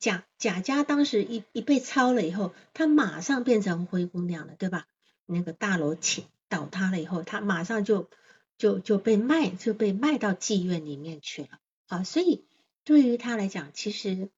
[0.00, 4.86] 贾贾家当时一一被抄了以后，他马上变成灰姑娘了，对吧？
[5.26, 8.08] 那个大楼倾倒塌了以后，他马上就
[8.56, 11.48] 就就被卖就被卖到妓院里面去了。
[11.86, 12.46] 啊，所以
[12.84, 14.30] 对于他来讲，其实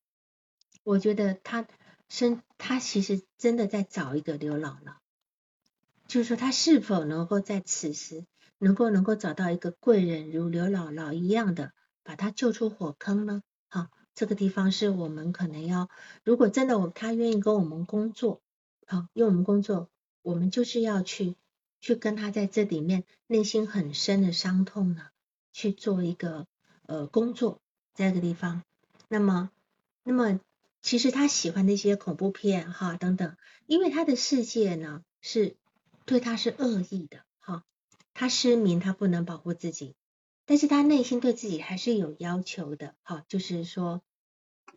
[0.83, 1.67] 我觉得他。
[2.09, 4.95] 生他其实真的在找一个刘姥姥，
[6.09, 8.25] 就是说他是否能够在此时
[8.59, 13.43] 能够能够找到一个贵人如刘姥姥一样的把他救出火坑呢？
[13.69, 15.89] 好，这个地方是我们可能要，
[16.25, 18.41] 如果真的我他愿意跟我们工作，
[18.87, 19.89] 好，因为我们工作，
[20.23, 21.37] 我们就是要去
[21.81, 25.09] 去跟他在这里面内心很深的伤痛呢
[25.53, 26.47] 去做一个
[26.87, 27.61] 呃工作，
[27.95, 28.63] 在这个地方，
[29.09, 29.51] 那么
[30.03, 30.41] 那么。
[30.83, 33.37] 其实他喜欢那些恐怖片哈等等，
[33.67, 35.57] 因为他的世界呢是
[36.07, 37.65] 对他是恶意的哈，
[38.15, 39.97] 他失明他不能保护自己，
[40.47, 44.03] 但是他内心对自己还是有要求的哈，就是说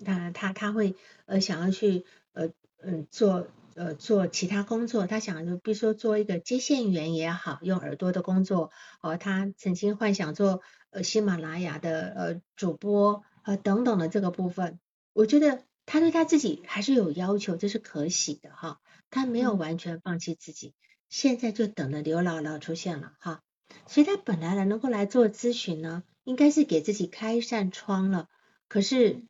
[0.04, 2.04] 他他他会呃想要去
[2.34, 2.50] 呃
[2.82, 8.72] 嗯做呃做其他工作，他想就比如说做一个接线员也好，用耳朵的工作，
[9.02, 14.80] 哦，他曾经幻想做呃喜马拉雅的呃主播呃等等的这个部分，
[15.14, 18.80] 我觉得他对他自己还是有要求，这是可喜的哈，
[19.12, 20.74] 他没有完全放弃自己，
[21.10, 23.41] 现在就等着刘姥姥出现了哈，
[23.88, 28.30] 所以他本来呢能够来做咨询呢，应该是给自己开一扇窗了，
[28.68, 29.24] 可是。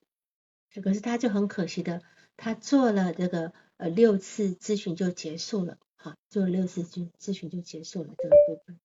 [0.84, 2.04] 可是他就很可惜的，
[2.38, 8.80] 他做了这个呃六次咨询就结束了，哈，做了六次咨咨询就结束了这个部分。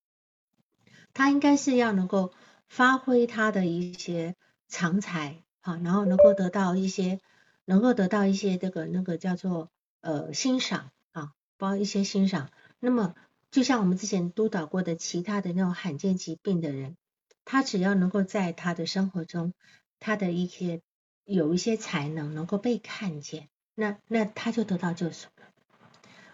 [1.12, 2.32] 他应该是要能够
[2.68, 4.34] 发挥他的一些
[4.66, 7.20] 长才，好，然后能够得到一些，
[7.66, 9.70] 能够得到一些这个那个叫做
[10.01, 12.51] 呃欣赏啊，包一些欣赏。
[12.85, 13.14] 那么
[13.51, 16.97] 就像我们之前督导过的其他的那种罕见疾病的人，
[17.45, 19.55] 他只要能够在他的生活中，
[19.99, 20.82] 他的一些。
[21.26, 25.47] 有一些才能能够被看见，那那他就得到救赎了。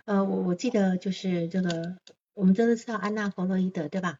[0.05, 1.97] 呃，我我记得就是这个，
[2.35, 4.19] 我们都知道安娜弗洛伊德对吧？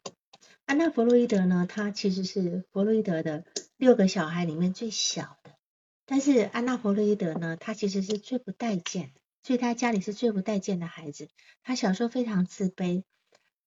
[0.65, 3.43] 安娜弗洛伊德呢，她其实是弗洛伊德的
[3.75, 5.51] 六个小孩里面最小的，
[6.05, 11.29] 但是安娜弗洛伊德呢，她其实是最不待见的，所以他家里是最不待见的孩子。
[11.63, 13.03] 他小时候非常自卑，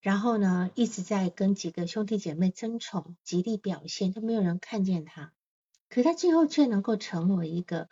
[0.01, 5.33] 然后呢一直在跟几个兄弟姐妹争宠，极力表现，都没有人看见他。
[5.89, 7.89] 可他最后却能够成为一个，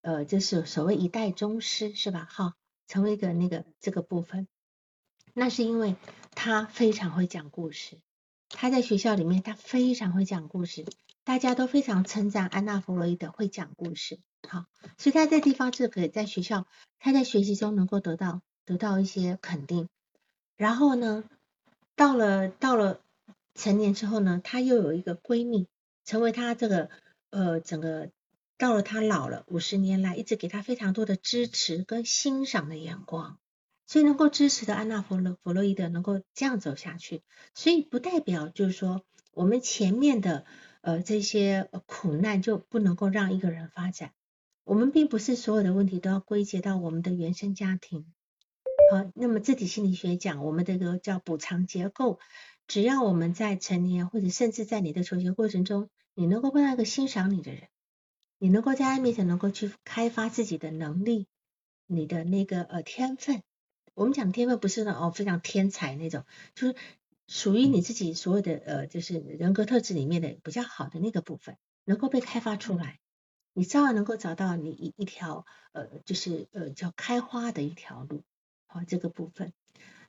[0.00, 2.26] 呃，就是所谓一代宗师，是吧？
[2.30, 2.56] 哈，
[2.88, 4.48] 成为一个那个这个部分，
[5.34, 5.96] 那是因为
[6.34, 8.00] 他非常会讲故事。
[8.48, 10.84] 他在学校里面，他非常会讲故事，
[11.24, 14.20] 大家都非常称赞安娜弗洛伊德会讲故事。
[14.48, 14.66] 好，
[14.98, 16.66] 所以他在地方就可以在学校，
[16.98, 19.88] 他在学习中能够得到得到一些肯定。
[20.56, 21.24] 然后呢，
[21.96, 23.00] 到了到了
[23.54, 25.68] 成年之后呢，他又有一个闺蜜，
[26.04, 26.90] 成为他这个。
[27.36, 28.12] 呃，整个
[28.58, 33.40] 到了他老了，五十年来一直给他非常多的支持跟欣赏的眼光，
[33.88, 37.22] 所以能够支持的安娜弗洛弗洛伊德能够这样走下去，
[37.52, 40.46] 所以不代表就是说我们前面的
[40.80, 44.12] 呃这些苦难就不能够让一个人发展。
[44.64, 48.12] 我们并不是所有的问题都要归结到我们的原生家庭。
[48.90, 52.18] 好，那么自体心理学讲，我们这个叫补偿结构，
[52.66, 55.88] 只要我们在成年或者甚至在你的求学过程中。
[56.16, 57.62] 你能够碰到一个欣赏你的人，
[58.38, 61.26] 你能够在他面前能够去开发自己的能力，
[61.88, 63.42] 你的那个呃天分。
[63.94, 66.76] 我们讲天分不是那哦非常天才那种，就是
[67.26, 73.00] 属于你自己所有的呃就是人格特质里面的比较好的那个部分，能够被开发出来，
[73.54, 78.22] 你照样能够找到你一一条呃就是呃叫开花的一条路，
[78.66, 79.54] 好这个部分。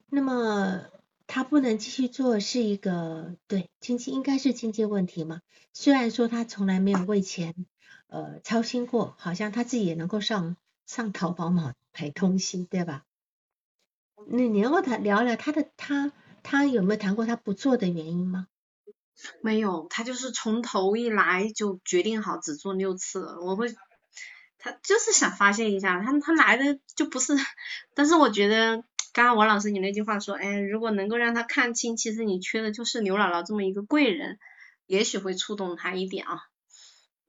[0.10, 0.88] 那么。
[1.28, 5.42] 他不能继续做是一个对经济应该是经济问题嘛？
[5.74, 7.66] 虽然说他从来没有为钱
[8.06, 13.06] 呃操心过，好像他自己也能够上上淘宝买买东西，对吧？
[14.28, 18.48] 那你能够谈聊聊他的他他有没有谈过他不做的原因吗？
[19.42, 23.38] 没有，他就是从头一来就决定好只做六次。
[23.42, 23.74] 我会
[24.58, 27.36] 他就是想发泄一下，他他来的就不是，
[27.94, 28.84] 但是我觉得。
[29.14, 34.40] 刚刚王老师你那句话说，哎，如果能够让他看清，其实你缺的就是刘姥姥这么一个贵人，
[34.88, 36.42] 也许会触动他一点啊。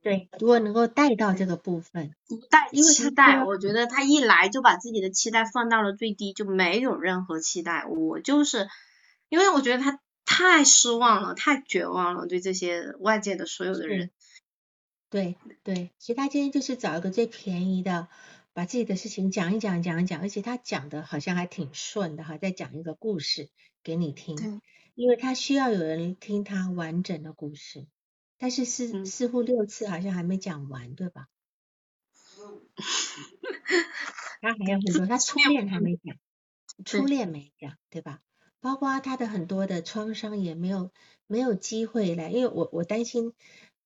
[0.03, 7.85] 对，如果能够带到这个部分，不带期待，我觉得他一来就把自己的期待放到了最低，就没有任何期待。
[7.87, 8.69] 我就是，
[9.29, 10.01] 因为我觉得他
[10.37, 14.11] 太失望了，太绝望了，对这些外界的所有的人。
[15.09, 18.09] 对对，其实他今天就是找一个最便宜的。
[18.53, 23.51] 把自己的事情讲一讲，讲一讲，而且他讲的好像还挺顺的哈，再讲一个故事
[23.83, 24.63] 给你听，
[24.95, 27.87] 因为他需要有人听他完整的故事，
[28.39, 31.29] 但是似似乎六次好像还没讲完，对吧？
[34.41, 36.17] 他还有很多，他初恋还没讲，
[36.87, 38.21] 初恋没讲，对吧？
[38.67, 40.91] 包括他的很多的创伤也没有
[41.29, 43.33] 没有机会来，因为我我担心，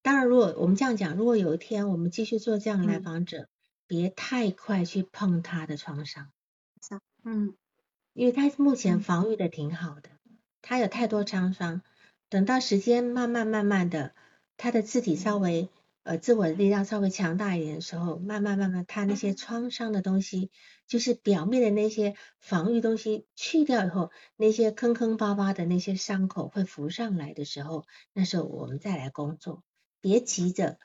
[0.01, 3.49] 当然如果我们这样讲，如果有一天我们继续做这样的来访者。
[3.91, 6.31] 别太快去碰他的创伤，
[7.25, 7.57] 嗯，
[8.13, 10.11] 因为他目前防御的挺好的，
[10.63, 11.83] 他有太多创伤，
[12.29, 14.15] 等到时间慢慢慢慢的，
[14.57, 15.69] 他的字体稍微
[16.03, 20.51] 呃自我的力量稍微强大一点的时候，慢慢慢慢他那些创伤的东西，
[20.87, 29.63] 就是表面的那些防御东西去掉以后，那些坑坑巴巴的那些伤口会浮上来的时候，那时候我们再来工作，
[30.01, 30.79] 别急着。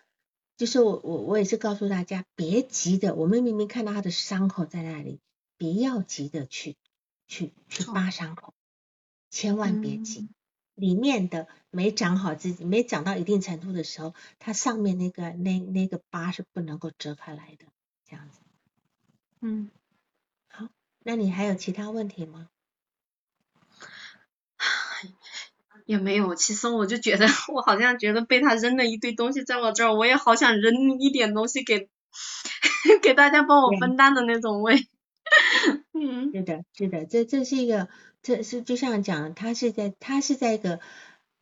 [0.58, 5.20] 就是我我我也是告诉大家，别急着，我们明明看到他的伤口在那里，
[5.58, 6.78] 别要急着去
[7.28, 8.54] 去去扒伤口，
[9.30, 10.30] 千万别急。
[10.76, 17.66] 里面的没长好，自己没长到一定程度的时候，它上面那个那那个疤是不能够折开来的，
[18.06, 18.40] 这样子。
[19.42, 19.70] 嗯，
[20.50, 20.68] 好
[21.04, 22.50] 那你还有其他问题吗？
[25.86, 31.90] 也没有，其实我就觉得，我好像觉得被他扔了一堆东西在我这儿，我也好想扔一点东西给
[33.04, 34.76] 给大家帮我分担的那种味。
[35.94, 37.90] 嗯，是的，是的，这这是一个，
[38.26, 40.80] 这是就像讲，他是在他是在一个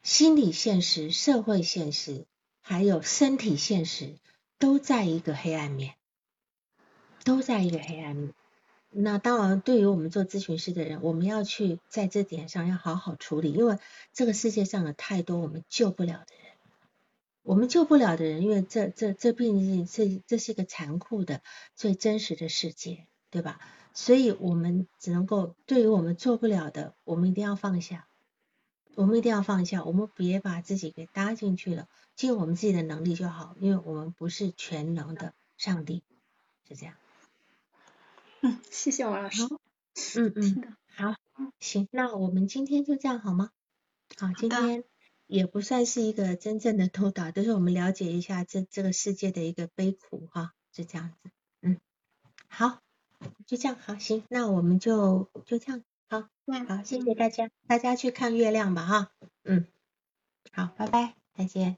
[0.02, 2.26] 心理现实、社会现实，
[2.60, 4.18] 还有身体现实，
[4.60, 5.96] 都在一个黑暗面，
[7.24, 8.34] 都在一个黑暗面。
[8.90, 13.78] 那当然，对于我们做咨询师的人，我们要去在这点上要好好处理，因为
[14.12, 16.52] 这个世界上有太多我们救不了的人，
[17.44, 21.42] 我们救不了的人，因为这这这毕竟是这是一个残酷的、
[21.76, 23.62] 最真实的世界，对吧？
[23.94, 28.08] 所以我们只能够对于我们做不了的，我们一定要放下，
[28.96, 36.04] 我们一定要放下，我们别把自己给搭进去了，尽我们自己的能力就好，因为我们不是全能的上帝，
[36.68, 36.96] 是这样。
[38.42, 39.44] 嗯，谢谢王老师。
[40.16, 41.16] 嗯嗯，好，
[41.60, 43.52] 行，那我们今天就这样好吗？
[44.18, 44.84] 好，今天
[45.28, 51.30] 也不算是一个真正的偷导，都是我们了解一下这这个世界的一个悲苦哈，是这样子。
[51.62, 51.80] 嗯，
[52.48, 52.82] 好，
[53.46, 56.22] 就这样，好，行，那我们就就这样，好，
[56.68, 59.08] 好，谢谢大家，大家去看月亮吧哈。
[59.46, 59.66] 嗯，
[60.52, 61.78] 好，拜拜，再见。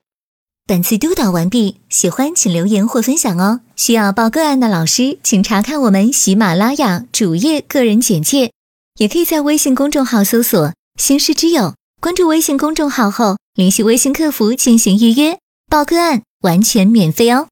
[0.67, 3.61] 本次督导完毕，喜欢请留言或分享哦。
[3.75, 8.51] 需要报个案的老师，请查看我们喜马拉雅主页个人简介，
[8.95, 15.37] 也可以在微信公众号搜索“星师之友”，关注微信公众号后联系微信客服进行预约
[15.69, 17.47] 报个案，完全免费哦。